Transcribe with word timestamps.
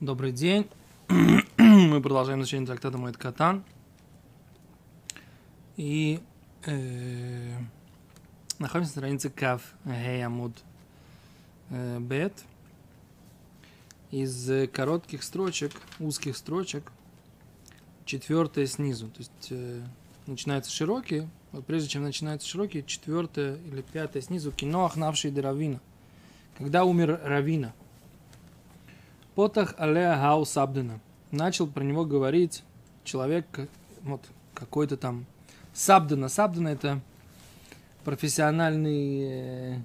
Добрый 0.00 0.30
день. 0.30 0.68
Мы 1.58 2.00
продолжаем 2.00 2.40
изучение 2.42 2.68
трактата 2.68 2.96
Моэд 2.96 3.16
Катан. 3.16 3.64
И 5.76 6.20
э, 6.64 7.58
находимся 8.60 8.92
на 8.94 9.00
странице 9.00 9.28
Кав 9.28 9.60
Гей 9.84 10.24
Амуд 10.24 10.52
э, 11.70 11.98
Бет. 11.98 12.32
Из 14.12 14.70
коротких 14.70 15.24
строчек, 15.24 15.72
узких 15.98 16.36
строчек, 16.36 16.92
четвертая 18.04 18.66
снизу. 18.66 19.08
То 19.08 19.18
есть 19.18 19.48
э, 19.50 19.82
начинаются 20.28 20.70
широкие, 20.70 21.28
вот 21.50 21.66
прежде 21.66 21.88
чем 21.88 22.04
начинаются 22.04 22.46
широкие, 22.46 22.84
четвертая 22.84 23.56
или 23.56 23.82
пятая 23.82 24.22
снизу, 24.22 24.52
кино 24.52 24.84
Ахнавший 24.84 25.34
Равина. 25.34 25.80
Когда 26.56 26.84
умер 26.84 27.20
Равина– 27.24 27.72
Потах 29.38 29.76
Алея 29.78 30.16
Хау 30.16 30.44
Сабдена. 30.44 30.98
Начал 31.30 31.68
про 31.68 31.84
него 31.84 32.04
говорить 32.04 32.64
человек, 33.04 33.46
вот 34.02 34.20
какой-то 34.52 34.96
там 34.96 35.26
Сабдена. 35.72 36.28
Сабдена 36.28 36.66
это 36.66 37.00
профессиональный 38.02 39.20
э, 39.20 39.80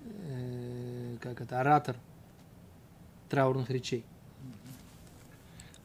э, 0.00 1.16
как 1.20 1.42
это, 1.42 1.60
оратор 1.60 1.96
траурных 3.28 3.68
речей. 3.68 4.02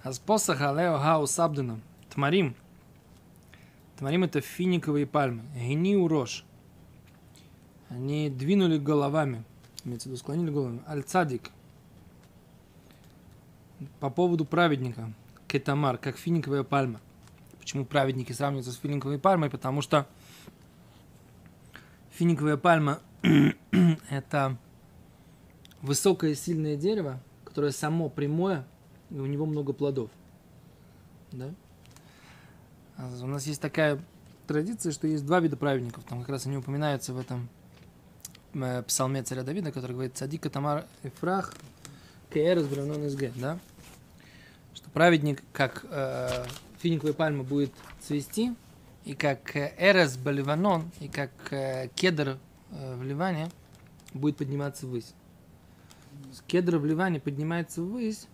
А 0.01 0.13
с 0.13 0.19
посоха 0.19 0.69
Алео 0.69 0.99
Хау 0.99 1.27
Сабдена. 1.27 1.81
Тмарим. 2.11 2.55
Тмарим 3.97 4.23
это 4.23 4.39
финиковые 4.39 5.05
пальмы. 5.05 5.43
Гени 5.53 5.97
урош. 5.97 6.45
Они 7.89 8.29
двинули 8.29 8.77
головами. 8.77 9.43
Имеется 9.83 10.07
в 10.07 10.11
виду, 10.13 10.17
склонили 10.17 10.49
головами. 10.49 10.81
Аль-Цадик 10.87 11.51
по 13.99 14.09
поводу 14.09 14.45
праведника, 14.45 15.11
кетамар, 15.47 15.97
как 15.97 16.17
финиковая 16.17 16.63
пальма. 16.63 17.01
Почему 17.59 17.85
праведники 17.85 18.31
сравниваются 18.31 18.71
с 18.71 18.77
финиковой 18.77 19.19
пальмой? 19.19 19.49
Потому 19.49 19.81
что 19.81 20.07
финиковая 22.11 22.57
пальма– 22.57 22.99
это 24.09 24.57
высокое 25.81 26.35
сильное 26.35 26.75
дерево, 26.75 27.19
которое 27.45 27.71
само 27.71 28.09
прямое, 28.09 28.65
и 29.09 29.19
у 29.19 29.25
него 29.25 29.45
много 29.45 29.73
плодов. 29.73 30.09
Да? 31.31 31.53
А 32.97 33.09
у 33.21 33.27
нас 33.27 33.45
есть 33.47 33.61
такая 33.61 33.99
традиция, 34.47 34.91
что 34.91 35.07
есть 35.07 35.25
два 35.25 35.39
вида 35.39 35.55
праведников. 35.55 36.03
Там 36.03 36.21
как 36.21 36.29
раз 36.29 36.45
они 36.45 36.57
упоминаются 36.57 37.13
в 37.13 37.19
этом 37.19 37.47
э, 38.53 38.83
псалме 38.83 39.23
царя 39.23 39.43
Давида, 39.43 39.71
который 39.71 39.93
говорит 39.93 40.17
«Садика 40.17 40.49
Тамар 40.49 40.85
Эфрах, 41.03 41.53
Кеэрес 42.33 42.67
Бранон 42.67 43.07
Изге», 43.07 43.31
да? 43.35 43.59
Что 44.73 44.89
праведник, 44.89 45.43
как 45.51 45.85
э, 45.89 46.45
финиковая 46.79 47.13
пальма, 47.13 47.43
будет 47.43 47.71
цвести, 47.99 48.55
и 49.05 49.15
как 49.15 49.55
э, 49.55 49.73
Эрес 49.77 50.17
Баливанон, 50.17 50.91
и 50.99 51.07
как 51.07 51.31
э, 51.51 51.89
кедр 51.95 52.37
э, 52.71 52.95
в 52.95 53.03
Ливане 53.03 53.49
будет 54.13 54.37
подниматься 54.37 54.87
ввысь. 54.87 55.13
Кедр 56.47 56.77
в 56.77 56.85
Ливане 56.85 57.19
поднимается 57.19 57.81
ввысь, 57.81 58.27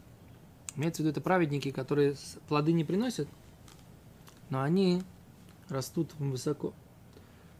имеется 0.75 1.01
в 1.01 1.05
виду 1.05 1.11
это 1.11 1.21
праведники, 1.21 1.71
которые 1.71 2.15
плоды 2.47 2.73
не 2.73 2.83
приносят, 2.83 3.27
но 4.49 4.61
они 4.61 5.03
растут 5.69 6.13
высоко. 6.19 6.73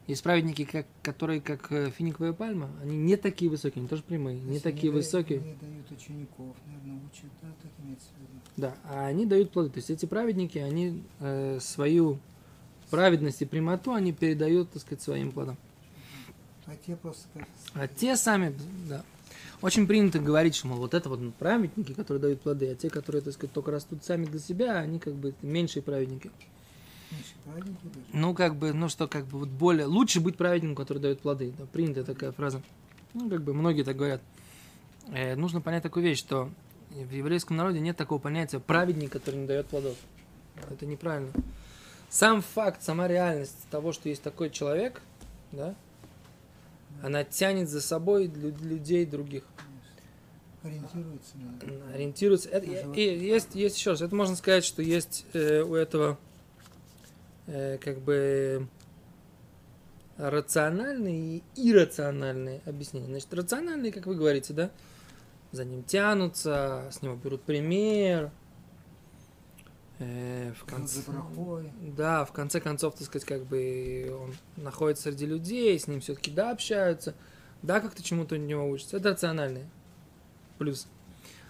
Есть 0.06 0.22
праведники, 0.22 0.64
как, 0.64 0.86
которые 1.02 1.40
как 1.40 1.72
э, 1.72 1.90
финиковая 1.90 2.32
пальма, 2.32 2.70
они 2.80 2.96
не 2.96 3.16
такие 3.16 3.50
высокие, 3.50 3.80
они 3.80 3.88
тоже 3.88 4.04
прямые, 4.04 4.38
не 4.38 4.60
такие 4.60 4.90
они 4.90 5.00
высокие. 5.00 5.40
Они 5.40 5.54
дают 5.54 5.90
учеников, 5.90 6.54
наверное, 6.64 7.00
учат, 7.10 7.30
да, 7.42 7.48
так 7.60 7.72
имеется 7.84 8.06
в 8.16 8.20
виду. 8.20 8.40
Да, 8.56 8.74
а 8.84 9.06
они 9.06 9.26
дают 9.26 9.50
плоды. 9.50 9.70
То 9.70 9.78
есть 9.78 9.90
эти 9.90 10.06
праведники, 10.06 10.58
они 10.58 11.02
э, 11.18 11.58
свою 11.60 12.20
праведность 12.90 13.42
и 13.42 13.46
прямоту 13.46 13.92
они 13.92 14.12
передают, 14.12 14.70
так 14.70 14.82
сказать, 14.82 15.02
своим 15.02 15.32
плодам. 15.32 15.56
А 16.66 16.76
те 16.86 16.94
просто 16.94 17.24
как... 17.34 17.48
А 17.74 17.88
те 17.88 18.16
сами, 18.16 18.54
да. 18.88 19.04
Очень 19.60 19.88
принято 19.88 20.18
говорить, 20.18 20.54
что, 20.54 20.68
мол, 20.68 20.78
вот 20.78 20.94
это 20.94 21.08
вот 21.08 21.34
праведники, 21.34 21.94
которые 21.94 22.20
дают 22.20 22.40
плоды, 22.42 22.70
а 22.70 22.74
те, 22.74 22.90
которые, 22.90 23.22
так 23.22 23.34
сказать, 23.34 23.52
только 23.52 23.72
растут 23.72 24.04
сами 24.04 24.26
для 24.26 24.38
себя, 24.38 24.76
они 24.78 24.98
как 24.98 25.14
бы 25.14 25.34
меньшие 25.42 25.82
праведники. 25.82 26.30
Ну, 28.12 28.34
как 28.34 28.56
бы, 28.56 28.72
ну 28.72 28.88
что, 28.88 29.06
как 29.08 29.26
бы, 29.26 29.38
вот 29.40 29.48
более... 29.48 29.86
Лучше 29.86 30.20
быть 30.20 30.36
праведником, 30.36 30.76
который 30.76 30.98
дает 30.98 31.20
плоды. 31.20 31.52
Да, 31.58 31.66
принятая 31.66 32.04
такая 32.04 32.32
фраза. 32.32 32.62
Ну, 33.14 33.30
как 33.30 33.42
бы, 33.42 33.54
многие 33.54 33.82
так 33.82 33.96
говорят. 33.96 34.20
Э, 35.08 35.36
нужно 35.36 35.60
понять 35.60 35.82
такую 35.82 36.04
вещь, 36.04 36.18
что 36.18 36.50
в 36.90 37.12
еврейском 37.12 37.56
народе 37.56 37.80
нет 37.80 37.96
такого 37.96 38.18
понятия 38.18 38.58
праведник, 38.58 39.12
который 39.12 39.36
не 39.36 39.46
дает 39.46 39.66
плодов. 39.66 39.96
Это 40.70 40.86
неправильно. 40.86 41.30
Сам 42.08 42.42
факт, 42.42 42.82
сама 42.82 43.08
реальность 43.08 43.56
того, 43.70 43.92
что 43.92 44.08
есть 44.08 44.22
такой 44.22 44.50
человек, 44.50 45.02
да, 45.52 45.74
она 47.02 47.24
тянет 47.24 47.68
за 47.68 47.80
собой 47.80 48.26
лю- 48.26 48.54
людей 48.62 49.04
других. 49.04 49.44
Ориентируются 50.62 51.36
на... 51.36 51.94
Ориентируется. 51.94 52.48
Это- 52.48 52.66
и, 52.66 53.02
и 53.02 53.26
есть, 53.26 53.54
есть 53.54 53.76
еще 53.76 53.90
раз, 53.90 54.00
это 54.00 54.14
можно 54.14 54.34
сказать, 54.36 54.64
что 54.64 54.82
есть 54.82 55.26
э, 55.32 55.62
у 55.62 55.74
этого 55.74 56.18
э, 57.46 57.78
как 57.78 58.00
бы 58.00 58.68
рациональные 60.16 61.42
и 61.56 61.70
иррациональные 61.70 62.62
объяснения. 62.64 63.06
Значит, 63.06 63.34
рациональные, 63.34 63.92
как 63.92 64.06
вы 64.06 64.14
говорите, 64.14 64.54
да, 64.54 64.70
за 65.52 65.64
ним 65.64 65.82
тянутся, 65.84 66.88
с 66.90 67.02
него 67.02 67.16
берут 67.16 67.42
пример. 67.42 68.30
Э, 69.98 70.52
в 70.52 70.64
конце, 70.64 71.00
да, 71.96 72.24
в 72.24 72.32
конце 72.32 72.60
концов, 72.60 72.96
так 72.96 73.06
сказать, 73.06 73.26
как 73.26 73.44
бы 73.44 74.14
он 74.20 74.34
находится 74.62 75.04
среди 75.04 75.24
людей, 75.26 75.78
с 75.78 75.86
ним 75.86 76.00
все-таки 76.00 76.30
да 76.30 76.50
общаются, 76.50 77.14
да, 77.62 77.80
как-то 77.80 78.02
чему-то 78.02 78.34
у 78.34 78.38
него 78.38 78.68
учатся. 78.68 78.98
Это 78.98 79.10
рациональные 79.10 79.68
плюсы. 80.58 80.88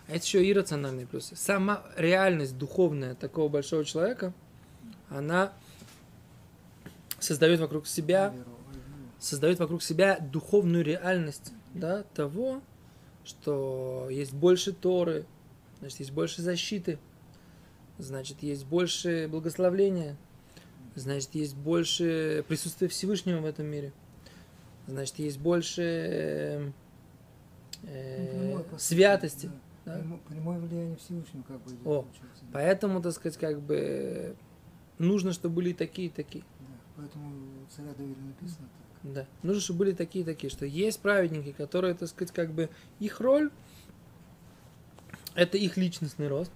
А 0.09 0.13
есть 0.13 0.27
еще 0.27 0.49
иррациональные 0.49 1.07
плюсы. 1.07 1.35
Сама 1.35 1.83
реальность 1.97 2.57
духовная 2.57 3.17
такого 3.17 3.49
большого 3.49 3.85
человека, 3.85 4.33
она 5.09 5.53
создает 7.27 7.61
вокруг 7.61 7.87
себя 7.87 8.33
создает 9.19 9.59
вокруг 9.59 9.83
себя 9.83 10.19
духовную 10.21 10.85
реальность 10.85 11.53
да, 11.75 12.05
того, 12.15 12.63
что 13.25 14.09
есть 14.11 14.33
больше 14.35 14.73
Торы, 14.73 15.25
значит, 15.81 16.01
есть 16.01 16.13
больше 16.13 16.43
защиты, 16.43 16.99
значит, 17.99 18.43
есть 18.43 18.65
больше 18.67 19.27
благословления, 19.31 20.17
значит, 20.95 21.35
есть 21.35 21.57
больше 21.57 22.45
присутствия 22.47 22.89
Всевышнего 22.89 23.41
в 23.41 23.47
этом 23.47 23.67
мире, 23.67 23.93
значит, 24.87 25.19
есть 25.19 25.39
больше 25.39 26.73
э, 27.83 28.53
Ну, 28.53 28.65
святости. 28.79 29.51
да. 29.85 29.95
да. 29.95 29.99
Прямо- 29.99 30.19
Прямое 30.29 30.59
влияние 30.59 30.97
Всевышнего 30.97 31.43
как 31.43 31.61
бы 31.63 31.71
идет, 31.71 31.87
О, 31.87 32.03
получается. 32.03 32.45
Поэтому, 32.53 33.03
так 33.03 33.13
сказать, 33.13 33.39
как 33.39 33.61
бы 33.61 34.37
нужно, 34.99 35.33
чтобы 35.33 35.57
были 35.57 35.73
такие, 35.73 36.09
и 36.09 36.11
такие. 36.11 36.45
Поэтому 36.97 37.33
царя 37.75 37.93
Давида 37.97 38.21
написано 38.21 38.69
так. 38.69 39.13
Да. 39.13 39.27
Нужно, 39.43 39.61
чтобы 39.61 39.81
были 39.81 39.93
такие 39.93 40.25
такие, 40.25 40.51
что 40.51 40.67
есть 40.67 41.01
праведники, 41.01 41.53
которые, 41.53 41.95
так 41.95 42.09
сказать, 42.09 42.33
как 42.33 42.53
бы 42.53 42.71
их 42.99 43.21
роль 43.21 43.51
это 45.37 45.59
их 45.59 45.77
личностный 45.77 46.29
рост. 46.29 46.51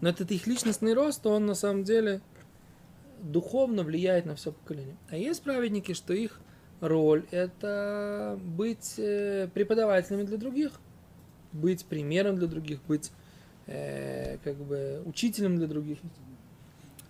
Но 0.00 0.08
этот 0.08 0.30
их 0.30 0.46
личностный 0.46 0.94
рост, 0.94 1.26
он 1.26 1.46
на 1.46 1.54
самом 1.54 1.84
деле 1.84 2.20
духовно 3.20 3.82
влияет 3.82 4.24
на 4.26 4.36
все 4.36 4.52
поколение. 4.52 4.96
А 5.10 5.16
есть 5.16 5.42
праведники, 5.42 5.92
что 5.92 6.14
их 6.14 6.40
роль 6.80 7.24
это 7.30 8.38
быть 8.42 8.94
э, 8.98 9.48
преподавателями 9.52 10.22
для 10.22 10.36
других, 10.36 10.72
быть 11.52 11.84
примером 11.86 12.36
для 12.36 12.46
других, 12.46 12.80
быть 12.86 13.10
э, 13.66 14.38
как 14.44 14.56
бы 14.56 15.02
учителем 15.04 15.56
для 15.56 15.66
других. 15.66 15.98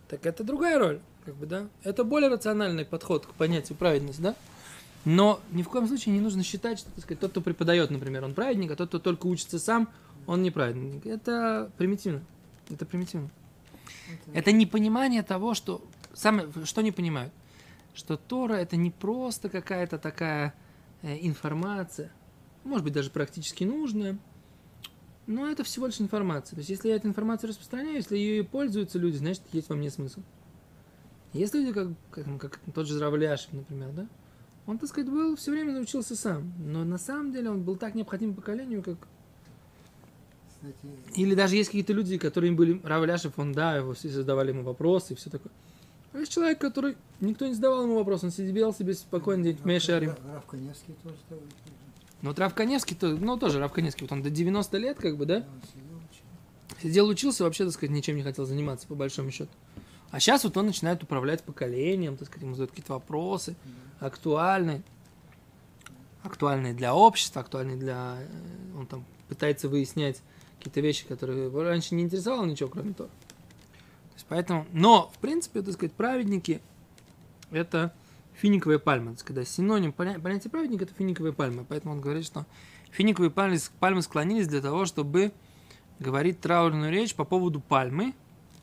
Так 0.08 0.25
это 0.25 0.44
другая 0.44 0.79
роль, 0.79 1.00
как 1.26 1.34
бы, 1.34 1.46
да? 1.46 1.69
Это 1.82 2.05
более 2.05 2.31
рациональный 2.31 2.84
подход 2.84 3.26
к 3.26 3.34
понятию 3.34 3.76
праведность, 3.76 4.23
да? 4.23 4.34
Но 5.05 5.40
ни 5.50 5.62
в 5.62 5.69
коем 5.69 5.87
случае 5.87 6.14
не 6.14 6.20
нужно 6.20 6.43
считать, 6.43 6.78
что, 6.78 6.90
так 6.90 7.02
сказать, 7.02 7.20
тот, 7.20 7.32
кто 7.32 7.40
преподает, 7.40 7.90
например, 7.90 8.25
он 8.25 8.32
праведник, 8.32 8.70
а 8.70 8.76
тот, 8.76 8.88
кто 8.88 8.99
только 8.99 9.26
учится 9.26 9.58
сам, 9.58 9.88
он 10.26 10.43
не 10.43 10.50
праведник. 10.50 11.05
Это 11.05 11.70
примитивно. 11.76 12.23
Это 12.70 12.87
примитивно. 12.87 13.31
Это 14.32 14.52
непонимание 14.52 15.23
того, 15.23 15.55
что... 15.55 15.84
Самое, 16.14 16.49
что 16.64 16.81
не 16.81 16.93
понимают? 16.93 17.32
Что 17.94 18.17
Тора 18.17 18.55
это 18.55 18.76
не 18.76 18.90
просто 18.90 19.49
какая-то 19.49 19.99
такая 19.99 20.55
э, 21.02 21.19
информация, 21.20 22.11
может 22.64 22.84
быть, 22.84 22.94
даже 22.94 23.11
практически 23.11 23.64
нужная, 23.64 24.19
но 25.26 25.49
это 25.49 25.64
всего 25.64 25.87
лишь 25.87 26.00
информация. 26.00 26.55
То 26.55 26.61
есть, 26.61 26.70
если 26.70 26.88
я 26.88 26.96
эту 26.96 27.08
информацию 27.08 27.50
распространяю, 27.50 27.96
если 27.96 28.17
ее 28.17 28.44
пользуются 28.44 28.99
люди, 28.99 29.17
значит, 29.17 29.43
есть 29.52 29.69
во 29.69 29.76
мне 29.76 29.90
смысл. 29.90 30.20
Есть 31.37 31.55
люди, 31.55 31.73
как, 31.73 31.88
как, 32.11 32.41
как 32.41 32.61
тот 32.75 32.87
же 32.87 32.99
Равляшев, 32.99 33.53
например, 33.53 33.91
да? 33.93 34.06
Он, 34.67 34.79
так 34.79 34.88
сказать, 34.88 35.09
был 35.11 35.37
все 35.37 35.53
время 35.53 35.73
научился 35.73 36.17
сам. 36.17 36.53
Но 36.59 36.85
на 36.85 36.99
самом 36.99 37.33
деле 37.33 37.50
он 37.50 37.62
был 37.62 37.77
так 37.77 37.94
необходим 37.94 38.35
поколению, 38.35 38.83
как 38.83 38.97
кстати, 40.49 40.77
Или 41.15 41.35
даже 41.35 41.56
есть 41.56 41.69
какие-то 41.69 41.93
люди, 41.93 42.19
которые 42.19 42.53
были 42.53 42.81
Равляшев, 42.83 43.38
он, 43.38 43.53
да, 43.53 43.77
его 43.77 43.93
все 43.93 44.09
задавали 44.09 44.50
ему 44.50 44.62
вопросы 44.62 45.12
и 45.12 45.17
все 45.17 45.31
такое. 45.31 45.53
А 46.12 46.19
есть 46.19 46.33
человек, 46.33 46.59
который 46.59 46.97
никто 47.21 47.47
не 47.47 47.55
задавал 47.55 47.82
ему 47.82 47.97
вопрос, 47.97 48.25
он 48.25 48.31
сидел 48.31 48.73
себе 48.73 48.94
спокойно 48.94 49.44
день 49.44 49.56
в 49.56 49.59
Рав- 49.59 49.67
Мешарим. 49.67 50.15
Тоже. 51.03 51.43
Ну, 52.23 52.31
вот 52.31 52.39
Рав 52.39 52.55
Каневский, 52.55 52.97
то, 52.97 53.09
ну, 53.09 53.37
тоже 53.37 53.59
Рав 53.59 53.73
Каневский, 53.73 54.05
вот 54.05 54.12
он 54.12 54.23
до 54.23 54.31
90 54.31 54.79
лет, 54.79 54.97
как 54.99 55.17
бы, 55.19 55.27
да, 55.27 55.44
сидел, 56.82 57.09
учился, 57.09 57.44
вообще, 57.44 57.65
так 57.65 57.75
сказать, 57.75 57.91
ничем 57.94 58.17
не 58.17 58.23
хотел 58.23 58.47
заниматься, 58.47 58.87
по 58.87 58.94
большому 58.94 59.31
счету. 59.31 59.50
А 60.11 60.20
сейчас 60.20 60.44
вот 60.44 60.56
он 60.56 60.67
начинает 60.67 61.03
управлять 61.03 61.43
поколением, 61.43 62.17
так 62.17 62.29
сказать, 62.29 62.43
ему 62.44 62.55
задают 62.55 62.70
какие-то 62.70 62.94
вопросы, 62.94 63.56
актуальные, 64.00 64.82
актуальные 66.23 66.75
для 66.75 66.94
общества, 66.94 67.43
актуальные 67.43 67.76
для... 67.76 68.19
э, 68.20 68.79
Он 68.79 68.87
там 68.87 69.05
пытается 69.29 69.69
выяснять 69.69 70.23
какие-то 70.58 70.81
вещи, 70.81 71.06
которые 71.06 71.50
раньше 71.50 71.94
не 71.94 72.05
интересовало 72.05 72.47
ничего, 72.47 72.69
кроме 72.69 72.94
того. 72.94 73.08
То 73.08 74.14
есть 74.14 74.26
поэтому... 74.29 74.67
Но, 74.73 75.11
в 75.14 75.19
принципе, 75.19 75.62
так 75.62 75.75
сказать, 75.75 75.93
праведники– 75.93 76.61
это 77.50 77.93
финиковая 78.35 78.79
пальма. 78.79 79.12
Так 79.12 79.20
сказать, 79.20 79.49
синоним 79.49 79.93
поня- 79.93 80.20
понятия 80.20 80.49
праведника– 80.49 80.85
это 80.87 80.94
финиковая 80.94 81.32
пальма. 81.32 81.64
Поэтому 81.69 81.94
он 81.94 82.00
говорит, 82.00 82.25
что 82.25 82.47
финиковые 82.91 83.31
пальмы, 83.31 83.58
пальмы 83.81 84.03
склонились 84.03 84.49
для 84.49 84.61
того, 84.61 84.87
чтобы 84.87 85.32
говорить 85.99 86.41
траурную 86.41 86.91
речь 86.91 87.14
по 87.14 87.25
поводу 87.25 87.61
пальмы, 87.61 88.14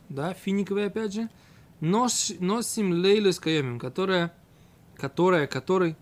да, 0.10 0.34
финиковой 0.34 0.88
опять 0.88 1.14
же, 1.14 1.30
нос, 1.80 2.32
носим 2.40 2.92
лейлу 2.92 3.32
с 3.32 3.40
каемим, 3.40 3.80
которая, 3.80 4.34
которая, 4.96 5.48
который 5.48 5.96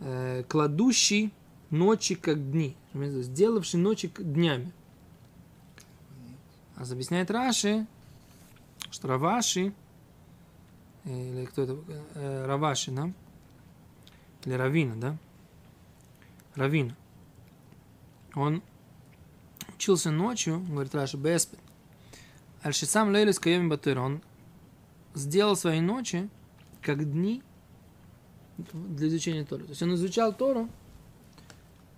э, 0.00 0.44
кладущий 0.48 1.32
ночи 1.70 2.14
как 2.14 2.50
дни, 2.50 2.76
сделавший 2.94 3.80
ночи 3.80 4.12
днями. 4.18 4.72
А 6.76 6.82
объясняет 6.82 7.30
Раши, 7.30 7.86
что 8.90 9.08
Раваши, 9.08 9.72
или 11.04 11.44
кто 11.46 11.62
это, 11.62 11.78
э, 12.14 12.46
Раваши, 12.46 12.90
да? 12.90 13.12
Или 14.44 14.54
Равина, 14.54 14.96
да? 14.96 15.16
Равина. 16.54 16.96
Он 18.34 18.62
учился 19.74 20.10
ночью, 20.10 20.60
говорит 20.60 20.94
Раши, 20.94 21.16
Беспет. 21.16 21.60
Альшисам 22.62 23.10
Лейлис 23.10 23.38
Каеми 23.38 23.68
Батыр. 23.68 23.98
Он 23.98 24.22
сделал 25.14 25.56
свои 25.56 25.80
ночи 25.80 26.28
как 26.80 27.10
дни 27.10 27.42
для 28.72 29.08
изучения 29.08 29.44
Торы. 29.44 29.64
То 29.64 29.70
есть 29.70 29.82
он 29.82 29.94
изучал 29.94 30.32
Тору 30.32 30.68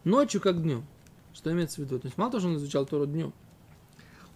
ночью 0.05 0.41
как 0.41 0.63
днем. 0.63 0.85
Что 1.35 1.53
имеется 1.53 1.77
в 1.77 1.85
виду? 1.85 1.99
То 1.99 2.07
есть 2.07 2.17
мало 2.17 2.31
того, 2.31 2.41
что 2.41 2.49
он 2.49 2.57
изучал 2.57 2.87
Тору 2.87 3.07
днем, 3.07 3.33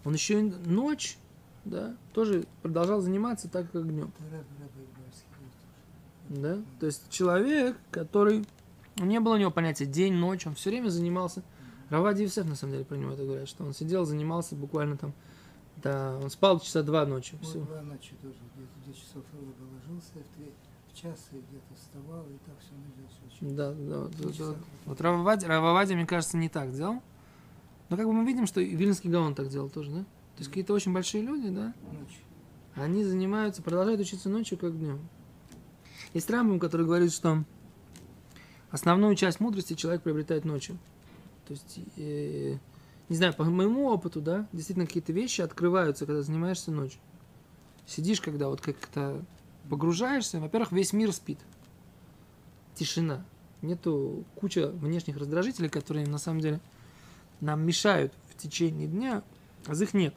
он 0.04 0.14
еще 0.14 0.40
и 0.40 0.42
ночь, 0.42 1.16
да, 1.64 1.96
тоже 2.12 2.44
продолжал 2.62 3.00
заниматься 3.00 3.48
так, 3.48 3.70
как 3.70 3.86
днем. 3.86 4.12
Да? 6.28 6.58
То 6.80 6.86
есть 6.86 7.08
человек, 7.08 7.76
который... 7.90 8.44
Не 8.96 9.20
было 9.20 9.34
у 9.34 9.38
него 9.38 9.50
понятия 9.50 9.86
день, 9.86 10.14
ночь, 10.14 10.46
он 10.46 10.54
все 10.54 10.70
время 10.70 10.88
занимался. 10.88 11.42
Равади 11.88 12.22
Евсеф, 12.22 12.46
на 12.46 12.56
самом 12.56 12.72
деле, 12.72 12.84
про 12.84 12.96
него 12.96 13.12
это 13.12 13.24
говорят, 13.24 13.48
что 13.48 13.64
он 13.64 13.72
сидел, 13.72 14.04
занимался 14.04 14.56
буквально 14.56 14.96
там... 14.96 15.14
Да, 15.82 16.18
он 16.20 16.30
спал 16.30 16.60
часа 16.60 16.82
два 16.82 17.06
ночи. 17.06 17.36
Вот 17.40 17.48
Все. 17.48 17.60
два 17.60 17.82
ночи 17.82 18.14
тоже, 18.22 18.36
где-то 18.54 18.72
в 18.80 18.84
2 18.84 18.94
часов 18.94 19.24
ложился, 19.34 20.12
в, 20.14 20.36
три, 20.36 20.52
в 20.92 20.96
час 20.96 21.28
и 21.32 21.36
где-то 21.36 21.74
вставал, 21.76 22.24
и 22.28 22.38
так 22.44 22.56
всю 22.60 22.74
ночь. 22.74 23.54
Да, 23.56 23.72
да, 23.72 24.08
часа 24.10 24.24
вот. 24.24 24.34
хватало. 24.34 24.56
Вот 24.86 25.00
Рававади, 25.00 25.44
Рававади, 25.46 25.94
мне 25.94 26.06
кажется, 26.06 26.36
не 26.36 26.48
так 26.48 26.72
делал. 26.72 27.00
Но 27.88 27.96
как 27.96 28.06
бы 28.06 28.12
мы 28.12 28.24
видим, 28.26 28.46
что 28.46 28.60
и 28.60 28.74
Вильнский 28.74 29.08
Гаон 29.10 29.34
так 29.34 29.48
делал 29.48 29.70
тоже, 29.70 29.90
да? 29.90 30.00
То 30.00 30.40
есть 30.40 30.50
какие-то 30.50 30.72
очень 30.72 30.92
большие 30.92 31.22
люди, 31.22 31.48
да, 31.48 31.74
Ночью. 31.90 32.20
они 32.74 33.02
занимаются, 33.02 33.62
продолжают 33.62 34.00
учиться 34.00 34.28
ночью, 34.28 34.56
как 34.56 34.78
днем. 34.78 35.08
Есть 36.14 36.30
Рамбам, 36.30 36.60
который 36.60 36.86
говорит, 36.86 37.12
что 37.12 37.42
основную 38.70 39.14
часть 39.16 39.40
мудрости 39.40 39.74
человек 39.74 40.02
приобретает 40.02 40.44
ночью. 40.44 40.78
То 41.46 41.54
есть, 41.54 41.80
э, 41.96 42.58
не 43.08 43.16
знаю, 43.16 43.34
по 43.34 43.44
моему 43.44 43.86
опыту, 43.86 44.20
да, 44.20 44.46
действительно 44.52 44.86
какие-то 44.86 45.12
вещи 45.12 45.40
открываются, 45.40 46.06
когда 46.06 46.22
занимаешься 46.22 46.70
ночью. 46.70 47.00
Сидишь, 47.86 48.20
когда 48.20 48.48
вот 48.48 48.60
как-то 48.60 49.22
погружаешься, 49.70 50.40
во-первых, 50.40 50.72
весь 50.72 50.92
мир 50.92 51.12
спит. 51.12 51.38
Тишина. 52.74 53.24
Нету 53.62 54.24
куча 54.36 54.68
внешних 54.68 55.16
раздражителей, 55.16 55.68
которые 55.68 56.06
на 56.06 56.18
самом 56.18 56.40
деле 56.40 56.60
нам 57.40 57.64
мешают 57.64 58.12
в 58.30 58.36
течение 58.36 58.86
дня, 58.86 59.22
а 59.66 59.74
их 59.74 59.94
нет. 59.94 60.14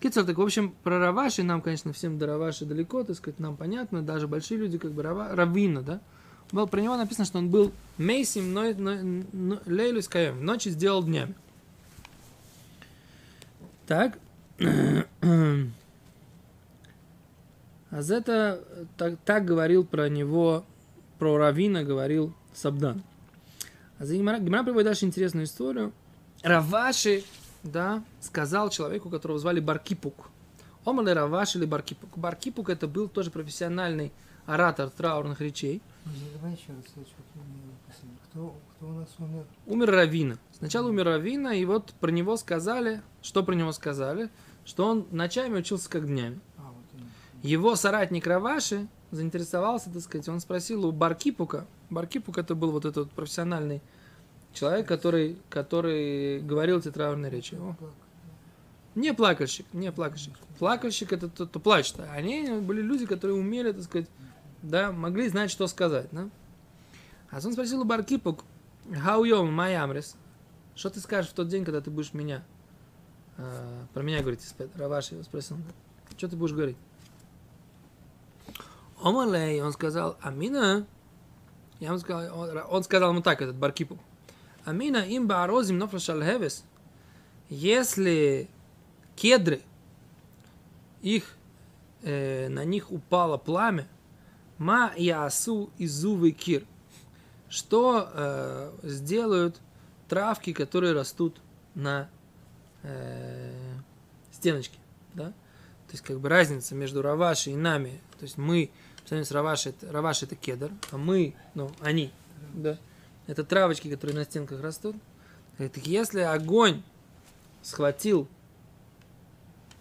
Кицер, 0.00 0.24
так, 0.24 0.36
в 0.36 0.42
общем, 0.42 0.74
про 0.82 0.98
Раваши 0.98 1.42
нам, 1.42 1.62
конечно, 1.62 1.92
всем 1.92 2.18
до 2.18 2.26
Раваши 2.26 2.66
далеко, 2.66 3.04
так 3.04 3.16
сказать, 3.16 3.38
нам 3.38 3.56
понятно, 3.56 4.02
даже 4.02 4.28
большие 4.28 4.58
люди, 4.58 4.76
как 4.76 4.92
бы 4.92 5.02
Рава, 5.02 5.34
Равина, 5.34 5.80
да, 5.80 6.00
был, 6.52 6.66
про 6.66 6.80
него 6.80 6.96
написано, 6.96 7.24
что 7.24 7.38
он 7.38 7.48
был 7.48 7.72
Мейсим, 7.96 8.52
но, 8.52 8.74
но, 8.74 9.24
но 9.32 9.60
Лейлю 9.64 10.02
с 10.02 10.08
Каем, 10.08 10.44
ночи 10.44 10.68
сделал 10.68 11.02
днями. 11.02 11.34
Так. 13.86 14.18
А 17.90 18.00
это 18.00 18.64
так, 18.96 19.18
так 19.24 19.44
говорил 19.44 19.84
про 19.84 20.08
него, 20.08 20.64
про 21.18 21.36
Равина 21.36 21.84
говорил 21.84 22.34
Сабдан. 22.52 23.02
А 23.98 24.04
за 24.04 24.16
Гимара, 24.16 24.38
Гимара 24.38 24.64
приводит 24.64 24.86
дальше 24.86 25.04
интересную 25.04 25.44
историю. 25.44 25.92
Раваши, 26.42 27.22
да, 27.62 28.02
сказал 28.20 28.70
человеку, 28.70 29.10
которого 29.10 29.38
звали 29.38 29.60
Баркипук. 29.60 30.30
Омале 30.84 31.12
Раваши 31.12 31.58
или 31.58 31.66
Баркипук. 31.66 32.18
Баркипук 32.18 32.68
это 32.68 32.88
был 32.88 33.08
тоже 33.08 33.30
профессиональный 33.30 34.12
оратор 34.44 34.90
траурных 34.90 35.40
речей. 35.40 35.80
Ну, 36.04 36.12
давай 36.34 36.52
еще 36.52 36.72
раз. 36.72 36.84
Кто, 38.28 38.54
кто 38.76 38.86
у 38.88 38.92
нас 38.92 39.08
умер? 39.18 39.44
Умер 39.66 39.90
Равина. 39.90 40.38
Сначала 40.52 40.88
умер 40.88 41.04
Равина, 41.04 41.54
и 41.54 41.64
вот 41.64 41.92
про 42.00 42.10
него 42.10 42.36
сказали, 42.36 43.02
что 43.22 43.42
про 43.42 43.54
него 43.54 43.72
сказали, 43.72 44.28
что 44.64 44.86
он 44.86 45.06
ночами 45.10 45.58
учился 45.58 45.88
как 45.88 46.06
днями. 46.06 46.40
А, 46.58 46.62
вот. 46.62 47.02
Его 47.42 47.74
соратник 47.76 48.26
Раваши 48.26 48.86
заинтересовался, 49.10 49.90
так 49.90 50.02
сказать, 50.02 50.28
он 50.28 50.40
спросил 50.40 50.84
у 50.84 50.92
Баркипука. 50.92 51.66
Баркипук 51.90 52.38
это 52.38 52.54
был 52.54 52.72
вот 52.72 52.84
этот 52.84 53.10
профессиональный 53.12 53.80
человек, 54.52 54.86
который, 54.86 55.38
который 55.48 56.40
говорил 56.40 56.78
эти 56.78 56.90
траурные 56.90 57.30
речи. 57.30 57.54
О? 57.54 57.76
Не 58.94 59.12
плакальщик, 59.12 59.66
не 59.72 59.90
плакальщик. 59.90 60.34
Плакальщик 60.58 61.12
это 61.12 61.28
тот, 61.28 61.48
кто 61.48 61.60
плачет. 61.60 61.96
Они 62.12 62.48
были 62.60 62.80
люди, 62.80 63.06
которые 63.06 63.36
умели, 63.36 63.72
так 63.72 63.82
сказать, 63.82 64.08
да, 64.64 64.92
могли 64.92 65.28
знать, 65.28 65.50
что 65.50 65.66
сказать, 65.66 66.08
да. 66.12 66.28
А 67.30 67.36
он 67.36 67.52
спросил 67.52 67.80
у 67.80 67.84
you, 69.24 69.42
my 69.48 69.74
амрис? 69.74 70.16
Что 70.74 70.90
ты 70.90 71.00
скажешь 71.00 71.30
в 71.30 71.34
тот 71.34 71.48
день, 71.48 71.64
когда 71.64 71.80
ты 71.80 71.90
будешь 71.90 72.12
меня? 72.12 72.42
а, 73.36 73.86
про 73.92 74.02
меня 74.02 74.20
говорить, 74.20 74.40
Раваши 74.76 75.14
его 75.14 75.24
спросил. 75.24 75.56
Что 76.16 76.28
ты 76.28 76.36
будешь 76.36 76.52
говорить? 76.52 76.76
Омалей, 79.02 79.60
он 79.62 79.72
сказал, 79.72 80.16
Амина. 80.22 80.86
Я 81.80 81.88
ему 81.88 81.98
сказал, 81.98 82.38
он, 82.38 82.62
он 82.68 82.84
сказал 82.84 83.10
ему 83.10 83.22
так, 83.22 83.42
этот 83.42 83.56
Баркипук. 83.56 83.98
Амина 84.64 84.98
им 84.98 85.26
баарозим 85.26 85.78
нофлашал 85.78 86.22
хевес. 86.22 86.64
Если 87.50 88.48
кедры, 89.16 89.60
их, 91.02 91.36
э, 92.02 92.48
на 92.48 92.64
них 92.64 92.90
упало 92.90 93.36
пламя, 93.36 93.86
ма 94.58 94.92
ясу 94.96 95.70
изувы 95.78 96.32
кир. 96.32 96.64
Что 97.48 98.10
э, 98.12 98.72
сделают 98.82 99.60
травки, 100.08 100.52
которые 100.52 100.92
растут 100.92 101.40
на 101.74 102.08
э, 102.82 103.52
стеночке, 104.32 104.78
да? 105.14 105.26
То 105.86 105.92
есть 105.92 106.04
как 106.04 106.18
бы 106.18 106.28
разница 106.28 106.74
между 106.74 107.02
Раваши 107.02 107.50
и 107.50 107.56
нами. 107.56 108.00
То 108.18 108.24
есть 108.24 108.38
мы, 108.38 108.70
с 109.08 109.30
Раваши, 109.30 109.74
Раваши 109.82 110.24
это 110.24 110.34
кедр, 110.34 110.72
а 110.90 110.96
мы, 110.96 111.34
ну, 111.54 111.70
они, 111.80 112.10
да, 112.52 112.78
это 113.26 113.44
травочки, 113.44 113.88
которые 113.88 114.16
на 114.16 114.24
стенках 114.24 114.60
растут. 114.60 114.96
Так 115.58 115.86
если 115.86 116.20
огонь 116.20 116.82
схватил 117.62 118.28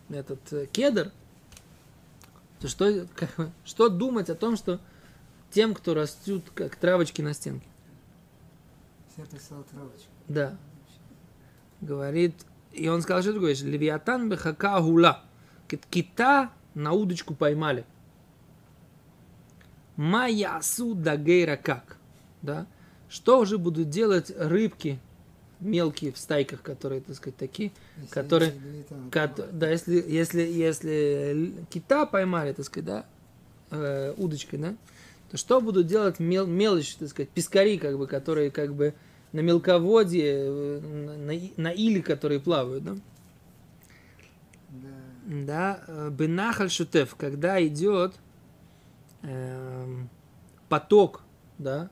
этот 0.10 0.54
э, 0.54 0.68
кедр, 0.68 1.12
то 2.64 2.70
что, 2.70 3.06
как 3.14 3.30
что 3.66 3.90
думать 3.90 4.30
о 4.30 4.36
том, 4.36 4.56
что 4.56 4.80
тем, 5.52 5.74
кто 5.74 5.94
растут 5.94 6.46
как 6.56 6.78
травочки 6.78 7.22
на 7.22 7.34
стенке? 7.34 7.68
Вся 9.12 9.26
писал 9.26 9.66
травочка. 9.70 10.08
Да. 10.30 10.58
Говорит, 11.82 12.34
и 12.72 12.88
он 12.88 13.02
сказал, 13.02 13.22
что 13.22 13.34
ты 13.34 13.40
говоришь, 13.40 13.60
Левиатан 13.64 14.30
бехака 14.30 14.80
гула. 14.80 15.26
Кит- 15.68 15.86
Кита 15.90 16.52
на 16.74 16.94
удочку 16.94 17.36
поймали. 17.36 17.84
Маясу 19.98 20.96
дагейра 20.96 21.58
как. 21.58 21.98
Да? 22.42 22.66
Что 23.10 23.42
уже 23.42 23.58
будут 23.58 23.90
делать 23.90 24.32
рыбки 24.38 25.02
мелкие 25.64 26.12
в 26.12 26.18
стайках, 26.18 26.62
которые, 26.62 27.02
так 27.02 27.16
сказать, 27.16 27.38
такие, 27.38 27.72
Если- 27.98 28.10
который- 28.14 28.48
если 28.50 28.68
левитан 28.68 29.12
Кот- 29.12 29.36
поймал. 29.36 29.54
да, 29.54 29.70
если, 29.70 30.06
если, 30.08 30.42
если 30.42 31.54
кита 31.70 32.06
поймали, 32.06 32.54
так 32.54 32.66
сказать, 32.66 32.86
да, 32.86 33.06
э, 33.72 34.14
удочкой, 34.18 34.60
да, 34.60 34.76
то 35.32 35.38
что 35.38 35.62
будут 35.62 35.88
делать 35.88 36.20
мел, 36.20 36.46
мелочь, 36.46 36.96
так 36.96 37.10
сказать, 37.10 37.30
пескари, 37.30 37.78
как 37.78 37.98
бы, 37.98 38.06
которые 38.08 38.52
как 38.52 38.74
бы 38.76 38.94
на 39.32 39.40
мелководье, 39.40 40.34
э, 40.36 40.80
на, 41.18 41.62
на, 41.64 41.72
иле, 41.72 42.02
которые 42.04 42.40
плавают, 42.40 42.84
да? 42.84 42.96
Да. 44.70 44.90
Да, 45.26 45.84
э, 45.88 46.10
бенахаль 46.12 46.70
шутев, 46.70 47.16
когда 47.16 47.66
идет 47.66 48.14
эм, 49.24 50.10
поток, 50.70 51.22
да, 51.58 51.90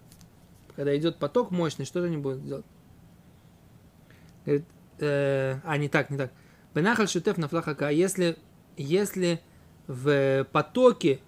когда 0.76 0.96
идет 0.98 1.18
поток 1.18 1.50
мощный, 1.52 1.86
что 1.86 2.02
же 2.02 2.08
они 2.08 2.18
будут 2.18 2.46
делать? 2.46 2.66
Говорит, 4.46 4.66
э, 5.00 5.60
а, 5.64 5.78
не 5.78 5.90
так, 5.90 6.10
не 6.10 6.18
так. 6.18 6.32
Бенахаль 6.74 7.08
шутев 7.08 7.38
на 7.38 7.48
флахака, 7.48 7.90
если, 7.90 8.38
если 8.78 9.42
в 9.88 10.48
потоке 10.52 11.20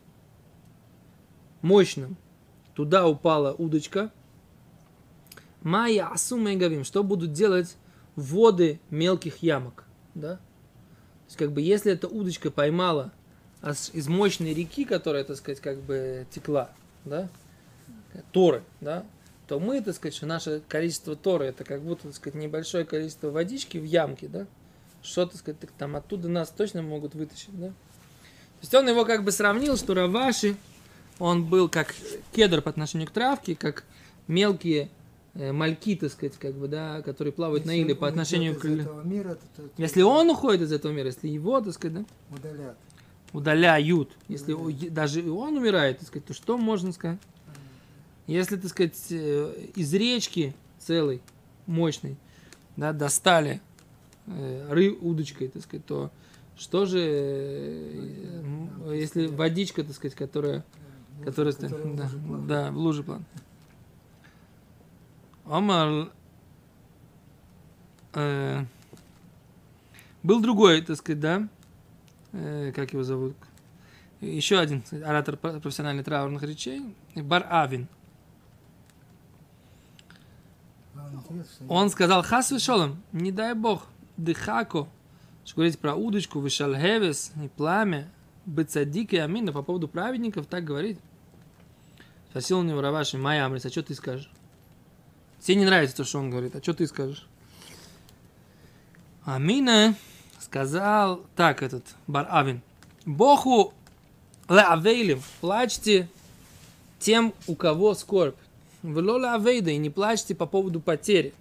мощном 1.61 2.17
туда 2.73 3.07
упала 3.07 3.53
удочка, 3.53 4.11
Майя 5.61 6.11
асума 6.11 6.51
и 6.51 6.57
гавим, 6.57 6.83
что 6.83 7.03
будут 7.03 7.31
делать 7.31 7.77
воды 8.15 8.81
мелких 8.89 9.37
ямок, 9.37 9.85
да? 10.13 10.35
То 10.35 11.27
есть, 11.27 11.37
как 11.37 11.51
бы, 11.53 11.61
если 11.61 11.93
эта 11.93 12.09
удочка 12.09 12.51
поймала 12.51 13.13
из 13.93 14.07
мощной 14.09 14.53
реки, 14.53 14.83
которая, 14.83 15.23
так 15.23 15.37
сказать, 15.37 15.61
как 15.61 15.79
бы 15.79 16.27
текла, 16.31 16.69
да, 17.05 17.29
Торы, 18.33 18.61
да, 18.81 19.05
то 19.47 19.59
мы, 19.59 19.81
так 19.81 19.95
сказать, 19.95 20.15
что 20.15 20.25
наше 20.25 20.61
количество 20.67 21.15
Торы, 21.15 21.45
это 21.45 21.63
как 21.63 21.81
будто, 21.81 22.03
так 22.07 22.15
сказать, 22.15 22.35
небольшое 22.41 22.85
количество 22.85 23.29
водички 23.29 23.77
в 23.77 23.83
ямке, 23.83 24.27
да, 24.27 24.47
что, 25.01 25.25
так 25.25 25.35
сказать, 25.37 25.59
так 25.59 25.71
там 25.71 25.95
оттуда 25.95 26.29
нас 26.29 26.49
точно 26.49 26.81
могут 26.81 27.13
вытащить, 27.15 27.57
да. 27.59 27.67
То 27.67 27.73
есть 28.61 28.73
он 28.73 28.87
его 28.87 29.03
как 29.03 29.23
бы 29.25 29.31
сравнил, 29.31 29.75
что 29.75 29.93
Раваши, 29.93 30.55
он 31.19 31.45
был 31.45 31.67
как 31.67 31.93
кедр 32.33 32.61
по 32.61 32.69
отношению 32.69 33.07
к 33.07 33.11
травке, 33.11 33.55
как 33.55 33.83
мелкие 34.27 34.89
э, 35.33 35.51
мальки, 35.51 35.95
так 35.97 36.11
сказать, 36.11 36.37
как 36.37 36.53
бы, 36.53 36.69
да, 36.69 37.01
которые 37.01 37.33
плавают 37.33 37.65
на 37.65 37.71
Если 37.71 37.83
иле 37.83 37.95
по 37.95 38.07
отношению 38.07 38.57
к... 38.57 38.63
мира, 39.03 39.35
то, 39.35 39.41
то- 39.63 39.67
то 39.67 39.81
Если 39.81 40.01
он 40.01 40.29
уходит 40.29 40.61
из 40.61 40.71
этого 40.71 40.93
мира, 40.93 41.07
если 41.07 41.27
его, 41.27 41.59
так 41.59 41.73
сказать, 41.73 41.97
да, 41.97 42.05
удалят. 42.35 42.77
удаляют, 43.33 44.09
если 44.29 44.53
Удаляют. 44.53 44.93
даже 44.93 45.29
он 45.29 45.57
умирает, 45.57 45.99
так 45.99 46.07
сказать, 46.07 46.25
то 46.25 46.33
что 46.33 46.57
можно 46.57 46.93
сказать? 46.93 47.19
Если, 48.27 48.55
так 48.55 48.69
сказать, 48.69 48.97
э, 49.11 49.67
из 49.75 49.93
речки 49.93 50.55
целой, 50.79 51.21
мощной, 51.65 52.15
да, 52.77 52.93
достали 52.93 53.61
э, 54.27 54.67
ры 54.69 54.91
удочкой, 54.91 55.49
так 55.49 55.61
сказать, 55.63 55.85
то 55.85 56.11
что 56.55 56.85
же, 56.85 56.99
э, 57.01 58.93
если 58.93 59.27
водичка, 59.27 59.83
так 59.83 59.95
сказать, 59.95 60.15
которая, 60.15 60.63
Э, 61.19 61.25
которая, 61.25 61.53
который 61.53 61.93
в 61.93 61.95
да, 61.95 62.09
да, 62.47 62.71
в 62.71 62.77
луже 62.77 63.03
план. 63.03 63.25
Омар 65.45 66.11
э, 68.13 68.65
был 70.21 70.41
другой, 70.41 70.81
так 70.81 70.95
сказать, 70.97 71.19
да, 71.19 71.47
э, 72.31 72.71
как 72.73 72.93
его 72.93 73.03
зовут, 73.03 73.35
еще 74.21 74.57
один 74.59 74.81
кстати, 74.81 75.01
оратор 75.03 75.35
про- 75.37 75.59
профессиональных 75.59 76.05
траурных 76.05 76.43
речей, 76.43 76.95
Бар 77.15 77.45
Авин. 77.49 77.87
Он 81.67 81.89
сказал, 81.89 82.23
хас 82.23 82.51
вишолом, 82.51 83.01
не 83.11 83.31
дай 83.31 83.53
бог, 83.53 83.87
дыхако, 84.17 84.87
что 85.45 85.55
говорить 85.55 85.79
про 85.79 85.95
удочку, 85.95 86.39
вишалхевес 86.39 87.31
и 87.43 87.47
пламя, 87.47 88.09
бецадик 88.45 89.13
и 89.13 89.17
амина 89.17 89.51
по 89.51 89.63
поводу 89.63 89.87
праведников, 89.87 90.45
так 90.45 90.63
говорит. 90.63 90.99
Спросил 92.29 92.59
у 92.59 92.63
него 92.63 92.81
Раваши, 92.81 93.17
Майя 93.17 93.45
Амрис, 93.45 93.65
а 93.65 93.69
что 93.69 93.83
ты 93.83 93.95
скажешь? 93.95 94.31
Тебе 95.39 95.55
не 95.55 95.65
нравится 95.65 95.97
то, 95.97 96.03
что 96.03 96.19
он 96.19 96.29
говорит, 96.29 96.55
а 96.55 96.61
что 96.61 96.73
ты 96.73 96.87
скажешь? 96.87 97.27
Амина 99.25 99.95
сказал, 100.39 101.21
так 101.35 101.61
этот, 101.63 101.83
Бар 102.07 102.27
Авин, 102.29 102.61
Боху 103.05 103.73
леавейлим, 104.49 105.21
плачьте 105.41 106.09
тем, 106.99 107.33
у 107.47 107.55
кого 107.55 107.93
скорбь. 107.95 108.37
Велола 108.83 109.33
авейда, 109.35 109.71
и 109.71 109.77
не 109.77 109.89
плачьте 109.89 110.35
по 110.35 110.45
поводу 110.45 110.79
потери. 110.81 111.33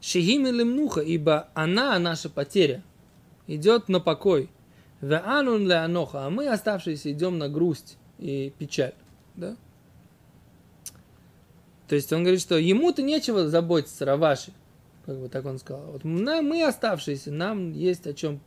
Шехим 0.00 0.46
или 0.46 0.62
мнуха, 0.62 1.00
ибо 1.00 1.48
она, 1.54 1.98
наша 1.98 2.28
потеря, 2.28 2.82
идет 3.46 3.88
на 3.88 3.98
покой. 4.00 4.50
Веанун 5.00 5.66
ле 5.66 5.76
аноха, 5.76 6.26
а 6.26 6.30
мы, 6.30 6.48
оставшиеся, 6.48 7.10
идем 7.12 7.38
на 7.38 7.48
грусть 7.48 7.96
и 8.18 8.52
печаль. 8.58 8.94
Да? 9.34 9.56
То 11.88 11.94
есть 11.94 12.12
он 12.12 12.22
говорит, 12.22 12.40
что 12.40 12.56
ему-то 12.56 13.02
нечего 13.02 13.48
заботиться, 13.48 14.04
Раваши. 14.04 14.52
Как 15.04 15.18
бы 15.18 15.28
так 15.28 15.44
он 15.44 15.58
сказал. 15.58 15.84
Вот 15.92 16.04
на- 16.04 16.42
мы, 16.42 16.64
оставшиеся, 16.64 17.30
нам 17.30 17.72
есть 17.72 18.06
о 18.06 18.14
чем 18.14 18.40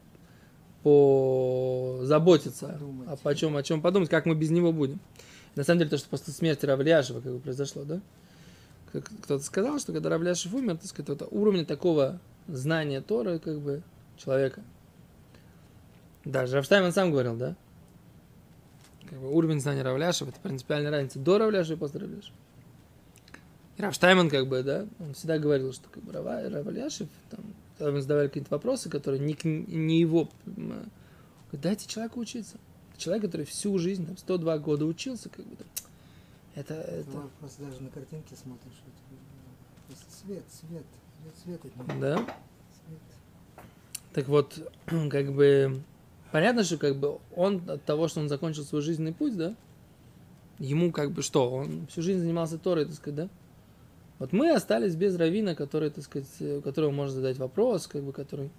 позаботиться. 0.83 2.67
Подумать. 2.67 3.19
О 3.23 3.35
чем, 3.35 3.57
о 3.57 3.63
чем 3.63 3.81
подумать, 3.81 4.09
как 4.09 4.25
мы 4.25 4.35
без 4.35 4.49
него 4.49 4.71
будем. 4.73 4.99
На 5.55 5.63
самом 5.63 5.79
деле, 5.79 5.89
то, 5.89 5.97
что 5.97 6.09
после 6.09 6.33
смерти 6.33 6.65
Равляшева 6.65 7.21
как 7.21 7.33
бы 7.33 7.39
произошло, 7.39 7.83
да? 7.83 8.01
Кто-то 8.91 9.39
сказал, 9.39 9.79
что 9.79 9.93
когда 9.93 10.09
Равляшев 10.09 10.53
умер, 10.53 10.77
так 10.77 10.85
сказать, 10.85 11.09
вот 11.09 11.27
уровня 11.31 11.65
такого 11.65 12.19
знания 12.47 13.01
Тора, 13.01 13.37
как 13.39 13.59
бы, 13.59 13.83
человека. 14.17 14.63
Даже 16.25 16.55
Рафштайм 16.55 16.91
сам 16.91 17.11
говорил, 17.11 17.35
да? 17.35 17.55
Как 19.09 19.19
бы 19.19 19.31
уровень 19.33 19.59
знания 19.59 19.83
Равляшева, 19.83 20.29
это 20.29 20.39
принципиальная 20.39 20.91
разница 20.91 21.19
до 21.19 21.37
Равляшева 21.37 21.75
и 21.75 21.79
после 21.79 21.99
Равляшева. 22.01 22.35
И 23.77 23.81
Рафштайман, 23.81 24.29
как 24.29 24.47
бы, 24.47 24.61
да, 24.61 24.85
он 24.99 25.13
всегда 25.13 25.39
говорил, 25.39 25.71
что 25.71 25.89
как 25.89 26.03
бы 26.03 26.11
Равляшев, 26.11 27.07
там, 27.29 27.39
когда 27.77 27.91
ему 27.91 28.01
задавали 28.01 28.27
какие-то 28.27 28.51
вопросы, 28.51 28.89
которые 28.89 29.21
не, 29.21 29.37
не 29.43 29.99
его, 29.99 30.29
говорит, 30.45 30.91
дайте 31.53 31.87
человеку 31.87 32.19
учиться. 32.19 32.57
Человек, 32.99 33.23
который 33.23 33.45
всю 33.45 33.77
жизнь, 33.79 34.05
там, 34.05 34.17
102 34.17 34.57
года 34.59 34.85
учился, 34.85 35.29
как 35.29 35.45
бы, 35.45 35.55
там, 35.55 35.67
это, 36.55 36.73
это, 36.73 37.29
просто 37.39 37.63
даже 37.63 37.81
на 37.81 37.89
картинке 37.89 38.35
смотришь, 38.35 38.81
вот, 38.85 38.93
э, 39.11 39.87
просто 39.87 40.05
свет, 40.11 40.43
свет, 40.51 40.83
идет 41.23 41.37
свет 41.43 41.65
от 41.65 41.87
него. 41.87 42.01
да? 42.01 42.15
Свет. 42.17 42.99
Так 44.13 44.27
вот, 44.27 44.71
как 45.09 45.31
бы, 45.33 45.81
понятно, 46.31 46.63
что 46.63 46.77
как 46.77 46.97
бы 46.97 47.19
он 47.35 47.63
от 47.69 47.83
того, 47.85 48.09
что 48.09 48.19
он 48.19 48.27
закончил 48.27 48.63
свой 48.63 48.81
жизненный 48.81 49.13
путь, 49.13 49.37
да, 49.37 49.55
ему 50.57 50.91
как 50.91 51.11
бы 51.11 51.21
что, 51.21 51.49
он 51.49 51.87
всю 51.87 52.01
жизнь 52.01 52.19
занимался 52.19 52.57
Торой, 52.57 52.85
так 52.85 52.95
сказать, 52.95 53.15
да? 53.15 53.29
Вот 54.19 54.33
мы 54.33 54.51
остались 54.51 54.95
без 54.95 55.15
равина, 55.15 55.55
который, 55.55 55.89
так 55.91 56.03
сказать, 56.03 56.27
э, 56.41 56.57
у 56.57 56.61
которого 56.61 56.91
можно 56.91 57.15
задать 57.15 57.37
вопрос, 57.37 57.87
как 57.87 58.03
бы, 58.03 58.11
который, 58.11 58.49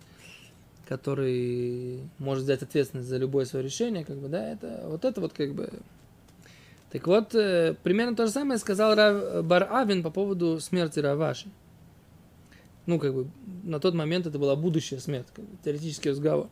который 0.91 2.01
может 2.19 2.43
взять 2.43 2.65
ответственность 2.65 3.09
за 3.09 3.17
любое 3.17 3.45
свое 3.45 3.65
решение, 3.65 4.05
как 4.05 4.17
бы, 4.17 4.27
да, 4.27 4.45
это, 4.45 4.83
вот 4.87 5.05
это 5.05 5.21
вот 5.21 5.33
как 5.33 5.55
бы... 5.55 5.71
Так 6.91 7.07
вот, 7.07 7.33
э, 7.37 7.77
примерно 7.85 8.17
то 8.17 8.27
же 8.27 8.33
самое 8.33 8.59
сказал 8.59 8.97
Рав, 8.97 9.45
Бар 9.45 9.69
Авин 9.71 10.03
по 10.03 10.11
поводу 10.11 10.59
смерти 10.59 10.99
Раваши. 10.99 11.49
Ну, 12.87 12.99
как 12.99 13.15
бы, 13.15 13.31
на 13.63 13.79
тот 13.79 13.95
момент 13.95 14.27
это 14.27 14.37
была 14.41 14.57
будущая 14.57 14.99
смерть, 14.99 15.29
как 15.33 15.45
бы, 15.45 15.57
теоретический 15.63 16.11
разговор. 16.11 16.49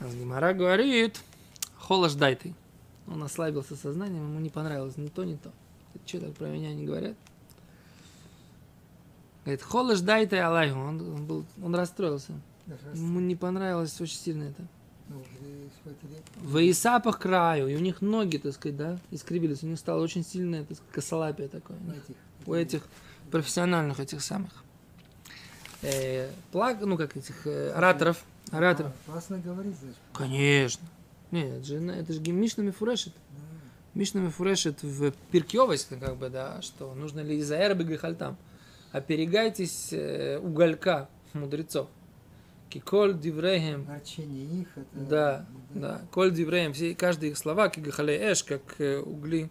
А 0.00 0.08
Гимара 0.08 0.52
говорит, 0.52 1.20
холош 1.76 2.14
дай 2.14 2.34
ты. 2.34 2.54
Он 3.06 3.22
ослабился 3.22 3.76
сознанием, 3.76 4.24
ему 4.24 4.40
не 4.40 4.50
понравилось 4.50 4.96
ни 4.96 5.06
то, 5.06 5.22
ни 5.22 5.36
то. 5.36 5.52
Что 6.06 6.18
так 6.18 6.34
про 6.34 6.48
меня 6.48 6.74
не 6.74 6.86
говорят? 6.86 7.14
Говорит, 9.44 9.62
холош 9.62 10.00
дай 10.00 10.26
ты 10.26 10.38
Аллаху. 10.38 10.78
Он, 10.78 11.00
он, 11.00 11.26
был, 11.26 11.44
он 11.62 11.74
расстроился. 11.74 12.32
Ему 12.94 13.20
не 13.20 13.34
понравилось 13.36 14.00
очень 14.00 14.16
сильно 14.16 14.44
это. 14.44 14.62
ну. 15.08 15.22
В 16.36 16.58
Исапах 16.70 17.18
краю, 17.18 17.66
и 17.68 17.74
у 17.74 17.80
них 17.80 18.00
ноги, 18.00 18.36
так 18.36 18.54
сказать, 18.54 18.76
да, 18.76 18.98
искривились. 19.10 19.62
У 19.62 19.66
них 19.66 19.78
стало 19.78 20.02
очень 20.02 20.24
сильное, 20.24 20.64
так 20.64 20.76
сказать, 20.76 20.92
косолапие 20.92 21.48
такое. 21.48 21.76
У 21.76 21.90
этих, 21.90 22.16
У 22.46 22.54
этих 22.54 22.82
профессиональных 23.30 23.98
этих 23.98 24.22
самых. 24.22 24.50
Э, 25.82 26.30
плаг, 26.52 26.78
ну 26.80 26.96
как 26.96 27.16
этих 27.16 27.46
э, 27.46 27.72
ораторов. 27.72 28.24
Ораторов. 28.52 28.92
А, 29.08 29.12
Опасно 29.12 29.38
говорить, 29.38 29.76
значит. 29.76 29.98
Конечно. 30.12 30.86
Нет, 31.32 31.48
это 31.58 31.64
же, 31.64 31.76
это 31.90 32.12
же 32.12 32.20
Мишна 32.20 32.62
Мифурешит. 32.62 33.12
Да. 33.30 33.98
Мишна 33.98 34.20
Мифурешит 34.20 34.82
в 34.82 35.10
Пиркевость, 35.30 35.88
как 35.98 36.16
бы, 36.16 36.28
да, 36.28 36.62
что 36.62 36.94
нужно 36.94 37.20
ли 37.20 37.38
из 37.38 37.50
Аэрбы 37.50 37.84
Гахальтам. 37.84 38.36
Оперегайтесь 38.92 39.88
э, 39.92 40.38
уголька 40.38 41.08
мудрецов. 41.32 41.88
Киколь 42.68 43.18
диврехем. 43.18 43.84
Горчение 43.84 44.44
их, 44.62 44.68
это... 44.76 44.86
Да, 44.94 45.46
да. 45.74 46.00
Коль 46.10 46.32
дивреем, 46.32 46.72
все, 46.72 46.94
каждые 46.94 47.32
их 47.32 47.38
слова, 47.38 47.68
как 47.68 47.82
гахале 47.84 48.16
эш, 48.32 48.44
как 48.44 48.62
э, 48.80 48.98
угли 48.98 49.50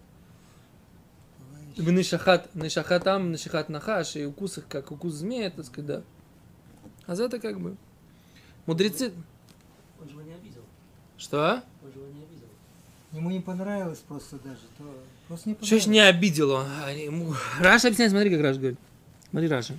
Товарищи. 1.76 2.00
нишахат, 2.00 2.56
нишахатам, 2.56 3.32
нишахат 3.32 3.70
нахаш, 3.70 4.16
и 4.16 4.26
укус 4.26 4.58
их 4.58 4.68
как 4.68 4.92
укус 4.92 5.14
змея, 5.14 5.50
так 5.52 5.66
сказать, 5.66 5.86
да. 5.88 6.02
А 7.06 7.16
за 7.16 7.26
это 7.26 7.40
как 7.40 7.60
бы 7.60 7.78
мудрецы... 8.66 9.12
Он 10.02 10.08
же 10.08 10.14
его 10.16 10.22
не 10.24 10.34
обидел. 10.34 10.62
Что? 11.18 11.64
Он 11.84 11.92
же 11.94 12.00
его 12.00 12.08
не 12.12 12.24
обидел. 12.24 12.48
Ему 13.12 13.30
не 13.30 13.40
понравилось 13.40 14.00
просто 14.08 14.38
даже, 14.44 14.62
то 14.78 14.84
просто 15.28 15.50
не 15.50 15.56
Что 15.56 15.66
ж 15.66 15.70
понравилось. 15.70 15.88
не 15.88 16.00
обидело? 16.02 16.66
Они 16.86 17.04
ему- 17.04 17.34
Раши 17.60 17.88
объясняет, 17.88 18.12
смотри, 18.12 18.30
как 18.32 18.42
Раши 18.42 18.60
говорит. 18.60 18.80
Смотри, 19.32 19.48
Раши. 19.50 19.78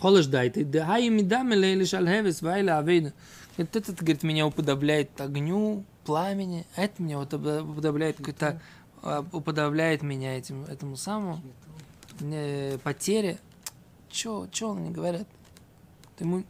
חלש 0.00 0.26
דעתיה 0.26 0.50
דהאי 0.50 1.08
מדמי 1.08 1.46
ליה 1.46 1.74
לשלהבת 1.74 2.42
והאי 2.42 2.78
לאבידה. 2.78 3.12
Вот 3.56 3.76
этот, 3.76 3.98
говорит, 3.98 4.22
меня 4.22 4.46
уподобляет 4.46 5.20
огню, 5.20 5.84
пламени, 6.04 6.66
а 6.74 6.82
это 6.82 7.02
меня 7.02 7.18
вот 7.18 7.32
упо- 7.34 7.62
уподобляет 7.62 8.16
какой-то, 8.16 8.60
а, 9.02 9.24
уподобляет 9.32 10.02
меня 10.02 10.36
этим, 10.38 10.64
этому 10.64 10.96
самому, 10.96 11.40
э, 12.20 12.78
потере. 12.82 13.38
Чё, 14.10 14.48
чё 14.50 14.74
они 14.74 14.90
говорят? 14.90 15.28
Ты 16.16 16.24
ему, 16.24 16.44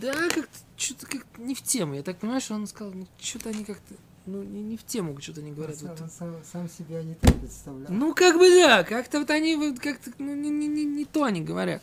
да, 0.00 0.12
как-то, 0.30 0.58
что-то 0.76 1.06
как 1.06 1.26
не 1.38 1.54
в 1.54 1.62
тему. 1.62 1.94
Я 1.94 2.02
так 2.02 2.18
понимаю, 2.18 2.40
что 2.40 2.54
он 2.54 2.66
сказал, 2.66 2.92
ну, 2.94 3.06
что-то 3.20 3.50
они 3.50 3.64
как-то, 3.64 3.94
ну, 4.26 4.42
не, 4.42 4.62
не 4.62 4.76
в 4.76 4.84
тему 4.84 5.18
что-то 5.20 5.40
не 5.42 5.50
Он 5.50 5.56
говорят. 5.56 5.78
сам, 5.78 5.88
Вот 5.90 6.12
сам, 6.12 6.36
сам 6.44 6.68
себя 6.68 7.02
не 7.02 7.14
так 7.14 7.34
представлял. 7.36 7.90
Ну, 7.90 8.14
как 8.14 8.36
бы 8.36 8.48
да, 8.50 8.84
как-то 8.84 9.20
вот 9.20 9.30
они 9.30 9.74
как-то, 9.76 10.10
ну, 10.18 10.34
не, 10.34 10.50
не, 10.50 10.66
не, 10.66 10.84
не 10.84 11.04
то 11.04 11.24
они 11.24 11.40
говорят. 11.40 11.82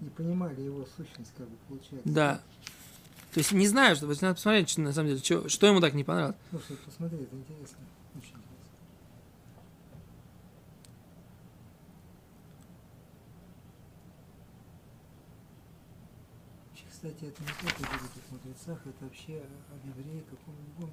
Не 0.00 0.10
понимали 0.10 0.60
его 0.60 0.86
сущность, 0.96 1.32
как 1.36 1.48
бы 1.48 1.56
получается. 1.68 2.08
Да. 2.08 2.40
То 3.32 3.40
есть 3.40 3.52
не 3.52 3.66
знаю, 3.68 3.94
что, 3.94 4.06
надо 4.06 4.34
посмотреть, 4.34 4.70
что, 4.70 4.80
на 4.80 4.92
самом 4.92 5.08
деле, 5.10 5.20
что, 5.20 5.48
что 5.48 5.66
ему 5.66 5.80
так 5.80 5.94
не 5.94 6.04
понравилось. 6.04 6.36
Слушай, 6.50 6.76
посмотри, 6.84 7.18
это 7.18 7.36
интересно. 7.36 7.78
Очень 8.16 8.28
интересно. 8.28 8.38
Вообще, 16.70 16.84
Кстати, 17.08 17.24
это 17.24 17.42
не 17.42 17.48
только 17.48 17.90
в 17.90 18.02
великих 18.02 18.30
мудрецах, 18.30 18.86
это 18.86 19.04
вообще 19.04 19.42
об 19.72 19.98
евреи, 19.98 20.22
каком-нибудь. 20.28 20.92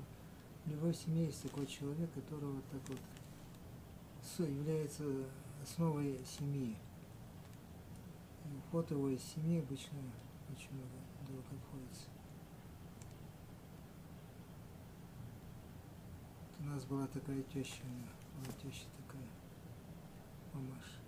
В 0.64 0.70
любой 0.70 0.94
семье 0.94 1.26
есть 1.26 1.44
такой 1.44 1.68
человек, 1.68 2.10
который 2.14 2.52
вот 2.52 2.64
так 2.72 2.82
вот 2.88 4.48
является 4.48 5.04
основой 5.62 6.22
семьи. 6.26 6.78
И 8.46 8.58
уход 8.58 8.90
его 8.92 9.10
из 9.10 9.22
семьи 9.24 9.60
обычно 9.60 9.98
очень 10.50 10.72
много 10.72 10.94
долго 11.28 11.44
обходится. 11.52 12.08
У 16.62 16.64
нас 16.64 16.86
была 16.86 17.08
такая 17.08 17.42
теща, 17.54 17.84
была 18.38 18.54
теща 18.64 18.86
такая, 19.06 19.28
мамаша. 20.54 21.02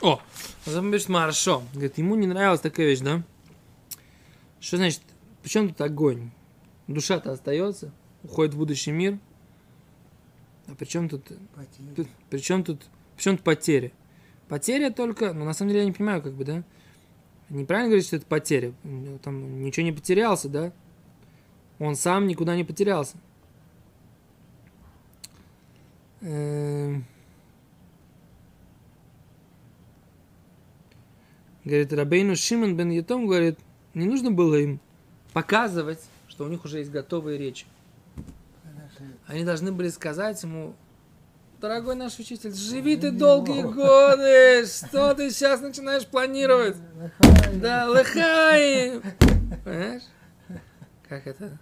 О, 0.00 0.20
он 0.68 0.84
говорит, 0.90 1.06
хорошо. 1.06 1.64
Говорит, 1.72 1.98
ему 1.98 2.14
не 2.14 2.28
нравилась 2.28 2.60
такая 2.60 2.86
вещь, 2.86 3.00
да? 3.00 3.24
Что 4.64 4.78
значит, 4.78 5.02
при 5.42 5.50
чем 5.50 5.68
тут 5.68 5.80
огонь? 5.82 6.30
Душа-то 6.86 7.32
остается, 7.32 7.92
уходит 8.22 8.54
в 8.54 8.56
будущий 8.56 8.92
мир. 8.92 9.18
А 10.66 10.74
при 10.74 10.86
чем 10.86 11.10
тут, 11.10 11.32
тут 11.94 12.08
при 12.30 12.38
чем 12.38 12.64
тут, 12.64 12.80
при 13.14 13.22
чем 13.22 13.36
тут 13.36 13.44
потеря? 13.44 13.92
Потеря 14.48 14.90
только, 14.90 15.34
ну, 15.34 15.44
на 15.44 15.52
самом 15.52 15.68
деле, 15.68 15.80
я 15.80 15.86
не 15.86 15.92
понимаю, 15.92 16.22
как 16.22 16.32
бы, 16.32 16.46
да? 16.46 16.62
Неправильно 17.50 17.90
говорить, 17.90 18.06
что 18.06 18.16
это 18.16 18.24
потеря. 18.24 18.72
Там 19.22 19.62
ничего 19.62 19.84
не 19.84 19.92
потерялся, 19.92 20.48
да? 20.48 20.72
Он 21.78 21.94
сам 21.94 22.26
никуда 22.26 22.56
не 22.56 22.64
потерялся. 22.64 23.18
Эм. 26.22 27.04
Говорит, 31.64 31.92
Рабейну 31.92 32.34
Шимон 32.34 32.78
бен 32.78 32.88
Ятом 32.88 33.26
говорит, 33.26 33.58
не 33.94 34.06
нужно 34.06 34.30
было 34.30 34.56
им 34.56 34.80
показывать, 35.32 36.00
что 36.28 36.44
у 36.44 36.48
них 36.48 36.64
уже 36.64 36.78
есть 36.78 36.90
готовые 36.90 37.38
речи. 37.38 37.66
Они 39.26 39.44
должны 39.44 39.72
были 39.72 39.88
сказать 39.88 40.42
ему, 40.42 40.74
дорогой 41.60 41.96
наш 41.96 42.18
учитель, 42.18 42.52
живи 42.52 42.96
ты 42.96 43.10
долгие 43.10 43.62
могу». 43.62 43.74
годы, 43.74 44.66
что 44.66 45.14
ты 45.14 45.30
сейчас 45.30 45.60
начинаешь 45.60 46.06
планировать? 46.06 46.76
Да, 47.54 47.88
лыхай! 47.88 49.00
Понимаешь? 49.64 50.02
Как 51.08 51.26
это? 51.26 51.58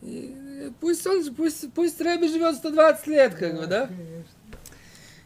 И 0.00 0.72
пусть 0.80 1.06
он, 1.06 1.34
пусть, 1.34 1.72
пусть 1.74 2.00
Рэби 2.00 2.26
живет 2.26 2.56
120 2.56 3.06
лет, 3.06 3.34
как 3.34 3.56
бы, 3.56 3.66
да? 3.66 3.88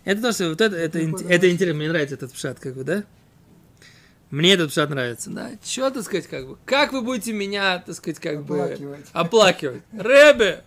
Это 0.04 0.22
то, 0.22 0.32
что 0.32 0.50
вот 0.50 0.60
это, 0.60 0.76
это, 0.76 0.98
это 0.98 1.50
интересно, 1.50 1.78
мне 1.78 1.88
нравится 1.88 2.14
этот 2.14 2.32
пшат, 2.32 2.60
как 2.60 2.74
бы, 2.74 2.84
да? 2.84 3.04
Мне 4.30 4.54
этот 4.54 4.70
пшат 4.70 4.90
нравится, 4.90 5.30
да? 5.30 5.50
Чё, 5.62 5.90
так 5.90 6.02
сказать, 6.02 6.26
как 6.26 6.48
бы, 6.48 6.58
как 6.64 6.92
вы 6.92 7.02
будете 7.02 7.32
меня, 7.32 7.78
так 7.78 7.94
сказать, 7.94 8.18
как 8.18 8.44
бы, 8.44 8.60
Оплакивать. 8.60 9.06
оплакивать? 9.12 9.82
Рэбе! 9.92 10.64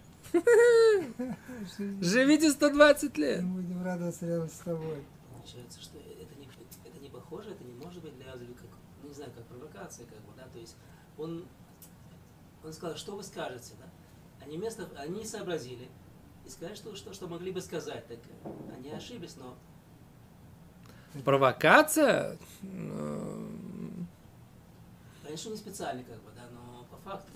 Живите 2.01 2.51
120 2.51 3.17
лет. 3.17 3.41
Мы 3.41 3.61
будем 3.61 3.83
радоваться 3.83 4.25
рядом 4.27 4.49
с 4.49 4.59
тобой. 4.59 5.03
Получается, 5.31 5.81
что 5.81 5.97
это 5.97 6.35
не, 6.39 6.47
это 6.85 6.99
не 7.01 7.09
похоже, 7.09 7.51
это 7.51 7.63
не 7.63 7.73
может 7.73 8.01
быть 8.01 8.15
для 8.17 8.31
Азли 8.31 8.47
как, 8.53 8.69
ну, 9.03 9.09
не 9.09 9.13
знаю, 9.15 9.31
как 9.35 9.45
провокация, 9.45 10.05
как 10.05 10.19
бы, 10.19 10.31
да, 10.37 10.43
то 10.53 10.59
есть 10.59 10.75
он, 11.17 11.45
он 12.63 12.73
сказал, 12.73 12.95
что 12.97 13.15
вы 13.15 13.23
скажете, 13.23 13.73
да? 13.79 13.85
Они 14.45 14.57
вместо, 14.57 14.87
они 14.97 15.25
сообразили 15.25 15.89
и 16.45 16.49
сказали, 16.49 16.75
что, 16.75 16.95
что, 16.95 17.13
что 17.13 17.27
могли 17.27 17.51
бы 17.51 17.61
сказать, 17.61 18.07
так 18.07 18.19
э, 18.43 18.49
они 18.77 18.89
ошиблись, 18.91 19.35
но 19.37 19.57
Провокация? 21.25 22.37
Ну, 22.61 23.47
конечно, 25.23 25.49
не 25.49 25.57
специально, 25.57 26.03
как 26.03 26.15
бы, 26.17 26.29
да, 26.35 26.43
но 26.53 26.85
по 26.89 26.97
факту. 27.09 27.29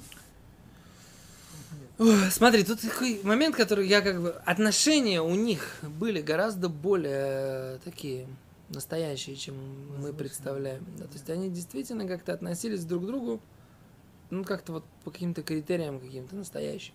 Ой, 1.99 2.31
Смотри, 2.31 2.63
тут 2.63 2.81
такой 2.81 3.21
момент, 3.23 3.55
который 3.55 3.87
я 3.87 4.01
как 4.01 4.21
бы... 4.21 4.29
Отношения 4.45 5.21
у 5.21 5.35
них 5.35 5.77
были 5.83 6.21
гораздо 6.21 6.69
более 6.69 7.77
такие 7.83 8.27
настоящие, 8.69 9.35
чем 9.35 9.55
мы 9.99 10.13
представляем. 10.13 10.83
Да, 10.97 11.05
то 11.05 11.13
есть 11.13 11.29
они 11.29 11.49
действительно 11.49 12.07
как-то 12.07 12.33
относились 12.33 12.83
друг 12.85 13.03
к 13.03 13.05
другу, 13.05 13.39
ну, 14.31 14.43
как-то 14.43 14.73
вот 14.73 14.85
по 15.03 15.11
каким-то 15.11 15.43
критериям 15.43 15.99
каким-то 15.99 16.35
настоящим. 16.35 16.93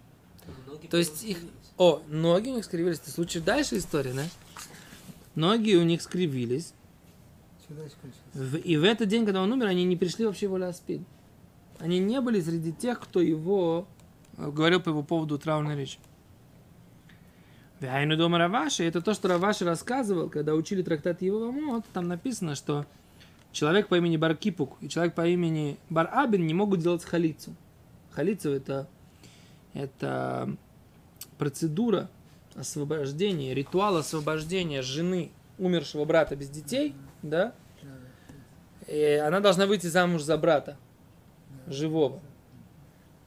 Многие 0.66 0.88
То 0.88 0.96
есть 0.96 1.22
их- 1.24 1.36
скривились. 1.36 1.54
О, 1.76 2.02
ноги 2.08 2.48
у 2.50 2.54
них 2.56 2.64
скривились. 2.64 2.98
Ты 2.98 3.10
случай 3.10 3.38
дальше 3.40 3.78
история, 3.78 4.12
да? 4.14 4.24
Ноги 5.38 5.76
у 5.76 5.84
них 5.84 6.02
скривились. 6.02 6.74
И 8.64 8.76
в 8.76 8.82
этот 8.82 9.06
день, 9.06 9.24
когда 9.24 9.40
он 9.40 9.52
умер, 9.52 9.66
они 9.66 9.84
не 9.84 9.94
пришли 9.94 10.26
вообще 10.26 10.48
в 10.48 10.54
Аспид. 10.56 11.02
Они 11.78 12.00
не 12.00 12.20
были 12.20 12.40
среди 12.40 12.72
тех, 12.72 12.98
кто 12.98 13.20
его 13.20 13.86
э, 14.36 14.50
говорил 14.50 14.80
по 14.80 14.88
его 14.88 15.04
поводу 15.04 15.38
траурной 15.38 15.76
речи. 15.76 16.00
Вяйну 17.78 18.16
дома 18.16 18.38
Раваши, 18.38 18.82
это 18.82 19.00
то, 19.00 19.14
что 19.14 19.28
Раваши 19.28 19.64
рассказывал, 19.64 20.28
когда 20.28 20.56
учили 20.56 20.82
трактат 20.82 21.22
Евамот, 21.22 21.84
там 21.92 22.08
написано, 22.08 22.56
что 22.56 22.84
человек 23.52 23.86
по 23.86 23.96
имени 23.96 24.16
Баркипук 24.16 24.76
и 24.80 24.88
человек 24.88 25.14
по 25.14 25.24
имени 25.24 25.78
Барабин 25.88 26.48
не 26.48 26.54
могут 26.54 26.80
делать 26.80 27.04
халицу. 27.04 27.54
Халицу 28.10 28.50
это, 28.50 28.88
это 29.72 30.56
процедура 31.38 32.10
освобождения, 32.58 33.54
ритуал 33.54 33.96
освобождения 33.96 34.82
жены 34.82 35.30
умершего 35.58 36.04
брата 36.04 36.36
без 36.36 36.48
детей, 36.48 36.94
да, 37.22 37.52
и 38.86 39.20
она 39.24 39.40
должна 39.40 39.66
выйти 39.66 39.86
замуж 39.86 40.22
за 40.22 40.36
брата 40.38 40.76
живого. 41.66 42.20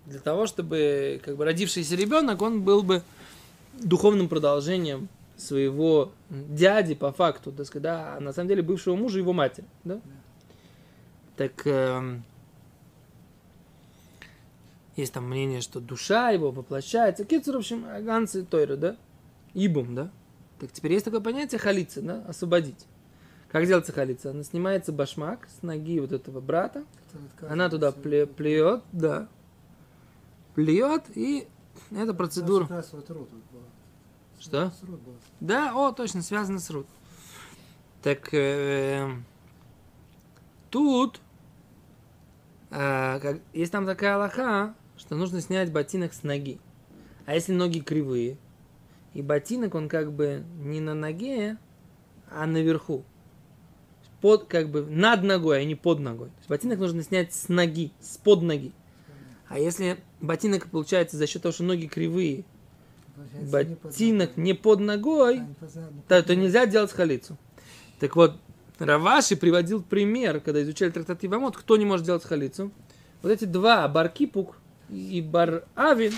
Для 0.05 0.19
того, 0.19 0.47
чтобы 0.47 1.21
как 1.23 1.37
бы 1.37 1.45
родившийся 1.45 1.95
ребенок, 1.95 2.41
он 2.41 2.63
был 2.63 2.81
бы 2.83 3.03
духовным 3.73 4.27
продолжением 4.27 5.07
своего 5.37 6.11
дяди 6.29 6.95
по 6.95 7.11
факту, 7.11 7.51
так 7.51 7.65
сказать, 7.65 7.83
да, 7.83 8.15
а 8.15 8.19
на 8.19 8.33
самом 8.33 8.49
деле 8.49 8.61
бывшего 8.61 8.95
мужа 8.95 9.19
его 9.19 9.33
матери, 9.33 9.65
да? 9.83 9.99
Так 11.37 11.65
эм, 11.65 12.23
есть 14.95 15.13
там 15.13 15.27
мнение, 15.27 15.61
что 15.61 15.79
душа 15.79 16.31
его 16.31 16.51
воплощается. 16.51 17.25
Кицур, 17.25 17.55
в 17.55 17.59
общем, 17.59 17.85
аганцы 17.85 18.43
Тойра, 18.43 18.75
да? 18.75 18.95
Ибум, 19.53 19.95
да? 19.95 20.11
Так 20.59 20.71
теперь 20.71 20.93
есть 20.93 21.05
такое 21.05 21.21
понятие 21.21 21.59
халица, 21.59 22.01
да? 22.01 22.23
Освободить. 22.27 22.85
Как 23.49 23.65
делается 23.65 23.91
халица? 23.91 24.31
Она 24.31 24.43
снимается 24.43 24.93
башмак 24.93 25.47
с 25.59 25.61
ноги 25.61 25.99
вот 25.99 26.13
этого 26.13 26.39
брата, 26.39 26.85
она 27.49 27.69
туда 27.69 27.89
пле- 27.89 28.25
плюет, 28.25 28.81
да, 28.93 29.27
плюет, 30.55 31.03
и 31.15 31.47
эта 31.91 32.13
процедура. 32.13 32.65
Вот 32.69 33.09
рот. 33.09 33.29
Что? 34.39 34.71
С 34.71 34.83
рот 34.83 34.99
был. 35.01 35.15
Да, 35.39 35.73
о, 35.75 35.91
точно, 35.91 36.21
связано 36.21 36.59
с 36.59 36.69
рут. 36.69 36.87
Так 38.01 38.33
э, 38.33 39.07
тут 40.69 41.19
э, 42.71 43.19
как, 43.19 43.39
есть 43.53 43.71
там 43.71 43.85
такая 43.85 44.17
лоха, 44.17 44.73
что 44.97 45.15
нужно 45.15 45.41
снять 45.41 45.71
ботинок 45.71 46.13
с 46.13 46.23
ноги. 46.23 46.59
А 47.25 47.35
если 47.35 47.53
ноги 47.53 47.81
кривые, 47.81 48.37
И 49.13 49.21
ботинок, 49.21 49.75
он 49.75 49.89
как 49.89 50.11
бы 50.13 50.43
не 50.63 50.79
на 50.79 50.93
ноге, 50.93 51.57
а 52.29 52.45
наверху. 52.45 53.03
Под, 54.21 54.45
как 54.45 54.69
бы 54.69 54.83
над 54.85 55.23
ногой, 55.23 55.61
а 55.61 55.65
не 55.65 55.75
под 55.75 55.99
ногой. 55.99 56.27
То 56.29 56.33
есть 56.37 56.49
ботинок 56.49 56.79
нужно 56.79 57.01
снять 57.03 57.33
с 57.33 57.49
ноги, 57.49 57.91
с 57.99 58.17
под 58.17 58.43
ноги. 58.43 58.71
А 59.47 59.57
если 59.59 59.97
ботинок 60.21 60.67
получается 60.67 61.17
за 61.17 61.27
счет 61.27 61.41
того, 61.41 61.51
что 61.51 61.63
ноги 61.63 61.87
кривые, 61.87 62.45
Получается, 63.15 63.63
не 63.69 63.75
под 63.75 63.83
ботинок 63.83 64.29
ногой. 64.37 64.43
не 64.45 64.53
под 64.53 64.79
ногой, 64.79 65.37
А, 65.39 65.39
не 65.39 65.53
под- 65.55 65.75
не 65.75 65.81
под 65.81 66.07
то, 66.07 66.21
то 66.23 66.29
ногой. 66.29 66.35
нельзя 66.45 66.65
делать 66.67 66.91
халицу. 66.91 67.37
Так 67.99 68.15
вот, 68.15 68.35
Раваши 68.79 69.35
приводил 69.35 69.83
пример, 69.83 70.39
когда 70.39 70.61
изучали 70.63 70.89
трактат 70.91 71.23
Ивамот, 71.25 71.57
кто 71.57 71.75
не 71.77 71.85
может 71.85 72.05
делать 72.05 72.23
халицу. 72.23 72.71
Вот 73.21 73.29
эти 73.31 73.45
два, 73.45 73.87
Баркипук 73.87 74.55
и 74.89 75.21
Бар-Авин, 75.21 76.13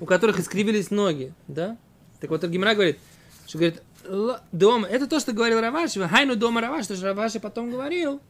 у 0.00 0.04
которых 0.06 0.38
искривились 0.38 0.90
ноги, 0.90 1.32
да? 1.48 1.76
Так 2.20 2.30
вот, 2.30 2.44
Гимра 2.44 2.74
говорит, 2.74 2.98
что 3.46 3.58
говорит, 3.58 3.82
«Ла- 4.06 4.42
дома, 4.52 4.86
это 4.88 5.06
то, 5.06 5.20
что 5.20 5.32
говорил 5.32 5.60
Раваши, 5.60 6.06
хайну 6.08 6.36
дома 6.36 6.60
Раваши, 6.60 6.84
что 6.84 6.96
же 6.96 7.06
Раваши 7.06 7.40
потом 7.40 7.70
говорил, 7.70 8.20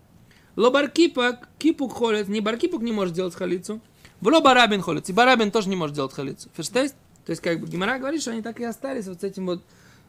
ло 0.56 0.70
баркипак, 0.70 1.48
кипук 1.58 1.92
холит, 1.92 2.28
не 2.28 2.40
баркипук 2.40 2.82
не 2.82 2.92
может 2.92 3.14
делать 3.14 3.34
халицу, 3.34 3.80
вло 4.20 4.40
барабин 4.40 4.82
холит, 4.82 5.08
и 5.08 5.12
барабин 5.12 5.50
тоже 5.50 5.68
не 5.68 5.76
может 5.76 5.94
делать 5.94 6.12
халицу. 6.12 6.48
Ферштейст? 6.54 6.94
То 7.24 7.30
есть, 7.30 7.42
как 7.42 7.60
бы, 7.60 7.68
Гимара 7.68 7.98
говорит, 7.98 8.22
что 8.22 8.30
они 8.30 8.40
так 8.40 8.58
и 8.58 8.64
остались 8.64 9.06
вот 9.06 9.20
с 9.20 9.24
этим 9.24 9.44
вот, 9.44 9.62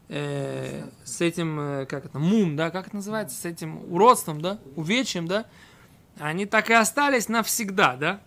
э, 0.08 0.86
с 1.04 1.20
этим, 1.20 1.60
э, 1.60 1.86
как 1.86 2.06
это, 2.06 2.18
мум, 2.18 2.56
да, 2.56 2.72
как 2.72 2.88
это 2.88 2.96
называется, 2.96 3.36
с 3.36 3.44
этим 3.44 3.92
уродством, 3.94 4.42
да, 4.42 4.58
увечьем, 4.78 5.28
да, 5.28 5.46
они 6.18 6.46
так 6.46 6.70
и 6.70 6.74
остались 6.74 7.28
навсегда, 7.28 7.98
да. 7.98 8.22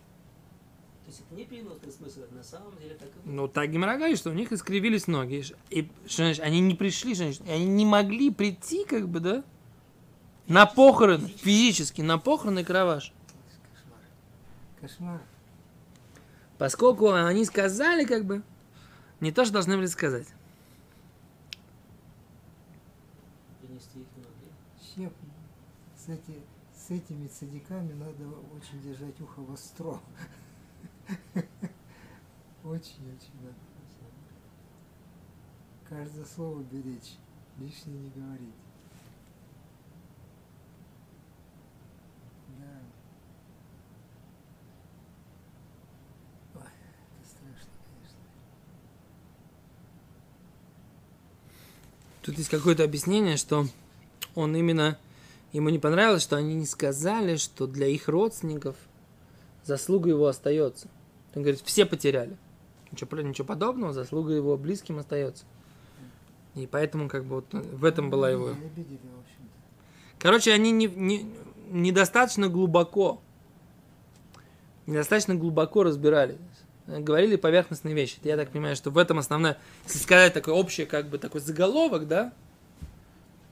То 1.05 1.09
есть 1.09 1.23
это 1.27 1.35
не 1.35 1.45
переносный 1.45 1.91
смысл, 1.91 2.21
это 2.21 2.35
на 2.35 2.45
самом 2.45 2.77
деле. 2.79 2.82
Ну, 3.25 3.47
так 3.47 3.71
Гимара 3.71 3.97
говорит, 3.97 4.19
что 4.19 4.31
у 4.31 4.35
них 4.35 4.53
искривились 4.53 5.07
ноги. 5.07 5.45
И 5.71 5.89
что 6.07 6.25
значит, 6.25 6.43
они 6.43 6.61
не 6.61 6.75
пришли, 6.75 7.15
что 7.15 7.25
значит, 7.25 7.43
они 7.49 7.67
не 7.67 7.87
могли 7.87 8.31
прийти, 8.31 8.85
как 8.85 9.09
бы, 9.09 9.21
да, 9.21 9.45
на 10.49 10.67
похороны, 10.67 11.29
физически, 11.29 12.03
на 12.03 12.19
похороны 12.19 12.65
Краваш. 12.65 13.13
Кошмар. 13.71 14.01
Кошмар. 14.81 15.23
Поскольку 16.59 17.13
они 17.13 17.45
сказали, 17.45 18.05
как 18.05 18.25
бы, 18.25 18.43
не 19.21 19.31
то, 19.31 19.45
что 19.45 19.55
должны 19.55 19.77
были 19.77 19.87
сказать. 19.87 20.27
Эти, 26.09 26.35
с 26.77 26.91
этими 26.91 27.29
цадиками 27.29 27.93
надо 27.93 28.29
очень 28.57 28.83
держать 28.83 29.19
ухо 29.21 29.41
востро. 29.41 30.01
Очень-очень 32.65 33.35
надо. 33.43 33.57
Каждое 35.89 36.25
слово 36.25 36.63
беречь, 36.63 37.17
лишнее 37.59 37.99
не 37.99 38.11
говорить. 38.11 38.55
Да. 42.59 42.81
Ой, 46.55 46.63
это 46.63 47.29
страшно, 47.29 47.71
конечно. 47.85 48.19
Тут 52.23 52.39
есть 52.39 52.49
какое-то 52.49 52.85
объяснение, 52.85 53.37
что 53.37 53.67
он 54.35 54.57
именно, 54.57 54.99
ему 55.53 55.69
не 55.69 55.79
понравилось, 55.79 56.23
что 56.23 56.37
они 56.37 56.55
не 56.55 56.67
сказали, 56.67 57.37
что 57.37 57.67
для 57.67 57.89
их 57.89 58.09
родственников 58.09 58.77
заслуга 59.65 60.09
его 60.09 60.27
остается. 60.27 60.89
Он 61.35 61.43
говорит, 61.43 61.61
все 61.61 61.85
потеряли. 61.85 62.39
Ничего, 62.93 63.21
ничего 63.21 63.47
подобного, 63.47 63.93
заслуга 63.93 64.33
его 64.33 64.57
близким 64.57 64.99
остается. 64.99 65.45
И 66.55 66.67
поэтому 66.67 67.09
как 67.09 67.25
бы 67.25 67.37
вот 67.37 67.53
в 67.53 67.85
этом 67.85 68.11
была 68.11 68.31
его... 68.31 68.51
Короче, 70.19 70.53
они 70.53 70.71
не, 70.71 70.87
не- 70.87 71.27
недостаточно 71.71 72.49
глубоко, 72.49 73.21
недостаточно 74.87 75.35
глубоко 75.35 75.83
разбирались. 75.83 76.37
Говорили 76.87 77.37
поверхностные 77.37 77.95
вещи. 77.95 78.19
Я 78.23 78.37
так 78.37 78.51
понимаю, 78.51 78.77
что 78.77 78.91
в 78.91 78.99
этом 78.99 79.19
основная, 79.19 79.57
если 79.85 79.99
сказать 79.99 80.35
такой 80.35 80.53
общий, 80.53 80.85
как 80.85 81.09
бы 81.09 81.19
такой 81.19 81.41
заголовок, 81.41 82.07
да, 82.07 82.33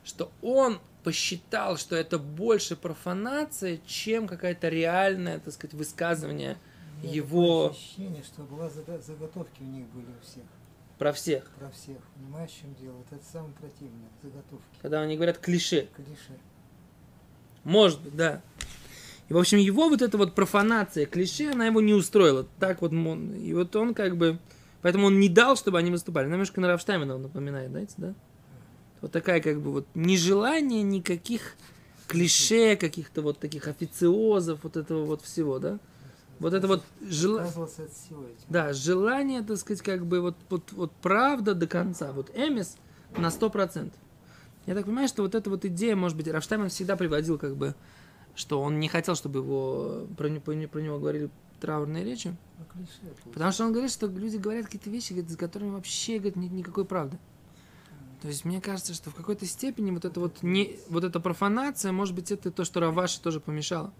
что 0.05 0.31
он 0.42 0.79
посчитал, 1.03 1.76
что 1.76 1.96
это 1.96 2.18
больше 2.18 2.76
профанация, 2.76 3.79
чем 3.87 4.26
какая-то 4.26 4.68
реальное, 4.68 5.38
так 5.38 5.55
сказать, 5.55 5.74
высказывание 5.74 6.59
Меня 7.03 7.13
Его- 7.15 7.71
ощущение, 7.71 8.23
что 8.23 8.43
была 8.43 8.69
заготовки 8.71 9.61
у 9.63 9.65
них 9.65 9.87
были 9.89 10.07
у 10.07 10.25
всех, 10.25 10.45
про 10.99 11.13
всех. 11.13 11.45
про 11.59 11.71
всех. 11.71 11.99
Понимаешь, 12.15 12.51
в 12.51 12.61
чем 12.61 12.75
дело? 12.75 12.93
Вот 12.95 13.07
это 13.11 13.25
самое 13.25 13.53
противное, 13.55 14.09
заготовки, 14.23 14.65
Когда 14.83 15.01
они 15.01 15.17
говорят 15.17 15.39
клише. 15.39 15.89
клише. 15.97 16.39
Может 17.65 18.01
быть, 18.03 18.17
да. 18.17 18.43
И, 19.29 19.33
в 19.33 19.39
общем, 19.39 19.59
его 19.59 19.89
вот 19.89 20.03
эта 20.03 20.19
вот 20.19 20.35
профанация, 20.35 21.07
клише, 21.07 21.53
она 21.53 21.67
его 21.67 21.81
не 21.81 21.95
устроила. 21.95 22.47
Так 22.59 22.83
вот, 22.83 22.93
он, 22.93 23.35
и 23.35 23.53
вот 23.55 23.75
он 23.77 23.95
как 23.95 24.17
бы... 24.17 24.39
Поэтому 24.83 25.07
он 25.07 25.21
не 25.21 25.29
дал, 25.29 25.57
чтобы 25.57 25.79
они 25.79 25.91
выступали. 25.91 26.27
Немножко 26.29 26.61
на 26.61 26.69
Рафштайна 26.69 27.19
напоминает, 27.19 27.71
знаете, 27.71 27.95
да? 27.99 28.15
Вот 29.03 29.13
такая 29.13 29.41
как 29.41 29.61
бы 29.61 29.73
вот 29.73 29.87
нежелание 29.95 30.83
никаких 30.83 31.55
клише, 32.09 32.77
каких-то 32.77 33.23
вот 33.23 33.39
таких 33.39 33.69
официозов, 33.69 34.61
вот 34.65 34.77
этого 34.77 35.05
вот 35.05 35.23
всего, 35.23 35.59
да? 35.59 35.79
Вот 36.40 36.55
это 36.55 36.66
вот 36.66 36.83
желание... 37.03 37.53
Да, 38.48 38.72
желание, 38.72 39.42
так 39.42 39.59
сказать, 39.59 39.83
как 39.83 40.07
бы 40.07 40.20
вот, 40.20 40.37
вот, 40.48 40.72
вот 40.72 40.90
правда 41.03 41.55
до 41.55 41.66
конца. 41.66 42.12
Вот 42.12 42.31
Эмис 42.35 42.76
на 43.16 43.26
100%. 43.26 43.92
Я 44.66 44.74
так 44.74 44.87
понимаю, 44.87 45.07
что 45.07 45.22
вот 45.22 45.35
эта 45.35 45.50
вот 45.50 45.64
идея, 45.66 45.96
может 45.96 46.16
быть, 46.16 46.29
Рафштайм 46.29 46.68
всегда 46.70 46.96
приводил 46.96 47.38
как 47.38 47.57
бы, 47.57 47.74
что 48.35 48.61
он 48.62 48.81
не 48.81 48.88
хотел, 48.88 49.14
чтобы 49.14 49.40
его, 49.40 50.07
про, 50.16 50.31
про 50.40 50.68
про 50.68 50.81
него 50.81 50.98
говорили 50.98 51.31
траурные 51.61 52.05
речи. 52.05 52.35
Ну, 52.59 52.64
клише. 52.72 53.14
Потому 53.33 53.53
что 53.53 53.66
он 53.66 53.72
говорит, 53.72 53.92
что 53.92 54.07
люди 54.07 54.38
говорят 54.38 54.64
какие-то 54.64 54.88
вещи, 54.88 55.12
говорит, 55.12 55.31
с 55.31 55.37
которыми 55.37 55.70
вообще 55.70 56.18
говорит, 56.18 56.37
нет 56.37 56.53
никакой 56.53 56.87
правды. 56.87 57.18
То 58.22 58.29
есть 58.29 58.44
мне 58.44 58.61
кажется, 58.61 58.94
что 58.94 59.11
в 59.11 59.14
какой-то 59.14 59.46
степени 59.46 59.90
вот 59.90 60.05
это 60.05 60.20
вот 60.20 60.42
не 60.42 60.79
вот 60.88 61.05
эта 61.05 61.20
профанация, 61.20 61.92
может 61.92 62.14
быть, 62.14 62.31
это 62.31 62.50
то, 62.50 62.64
что 62.64 62.81
Раваши 62.81 63.20
тоже 63.20 63.40
помешало. 63.40 63.92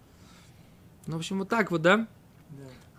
Ну, 1.07 1.15
в 1.15 1.19
общем, 1.19 1.39
вот 1.39 1.49
так 1.49 1.71
вот, 1.71 1.81
да? 1.81 2.07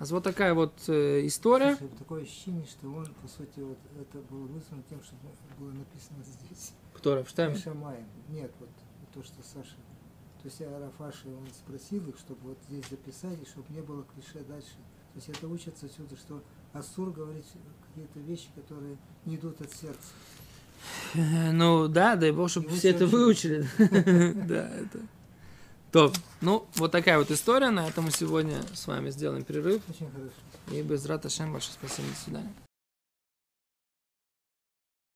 А 0.03 0.05
вот 0.07 0.25
такая 0.25 0.53
вот 0.53 0.73
э, 0.89 1.25
история. 1.29 1.77
Слушай, 1.77 1.93
такое 1.97 2.23
ощущение, 2.25 2.67
что 2.67 2.89
он, 2.89 3.07
по 3.23 3.29
сути, 3.29 3.61
вот 3.61 3.79
это 4.01 4.19
было 4.29 4.47
вызвано 4.49 4.83
тем, 4.91 5.01
что 5.01 5.15
было 5.61 5.71
написано 5.71 6.19
здесь. 6.25 6.73
Кто 6.95 7.15
Рафштайм? 7.15 7.57
Шамаем. 7.57 8.05
Нет, 8.29 8.51
вот 8.59 8.69
то, 9.15 9.23
что 9.23 9.37
Саша. 9.45 9.77
То 10.43 10.49
есть 10.49 10.61
Арафаши, 10.61 11.29
он 11.29 11.47
спросил 11.55 12.05
их, 12.09 12.19
чтобы 12.19 12.41
вот 12.49 12.59
здесь 12.69 12.85
записать, 12.91 13.41
и 13.41 13.47
чтобы 13.47 13.67
не 13.69 13.81
было 13.81 14.05
клише 14.13 14.45
дальше. 14.45 14.75
То 15.13 15.19
есть 15.19 15.29
это 15.29 15.47
учится 15.47 15.87
отсюда, 15.87 16.17
что 16.17 16.43
Асур 16.73 17.13
говорит 17.13 17.45
какие-то 17.87 18.19
вещи, 18.19 18.49
которые 18.57 18.97
не 19.25 19.37
идут 19.37 19.61
от 19.61 19.73
сердца. 19.73 20.15
Э, 21.15 21.53
Ну 21.53 21.87
да, 21.87 22.17
дай 22.17 22.33
бог, 22.33 22.51
чтобы 22.51 22.71
все 22.71 22.91
это 22.91 23.07
выучили. 23.07 23.65
Да, 24.49 24.69
это. 24.69 24.99
То, 25.93 26.11
ну, 26.41 26.67
вот 26.77 26.91
такая 26.91 27.19
вот 27.19 27.31
история. 27.31 27.71
На 27.71 27.87
этом 27.87 28.07
мы 28.07 28.11
сегодня 28.11 28.63
с 28.75 28.87
вами 28.87 29.11
сделаем 29.11 29.45
перерыв. 29.45 29.83
Очень 29.91 30.11
хорошо. 30.11 30.33
И 30.71 30.83
без 30.83 31.05
рата 31.05 31.29
большое 31.53 31.75
спасибо. 31.75 32.09
До 32.09 32.17
свидания. 32.17 32.62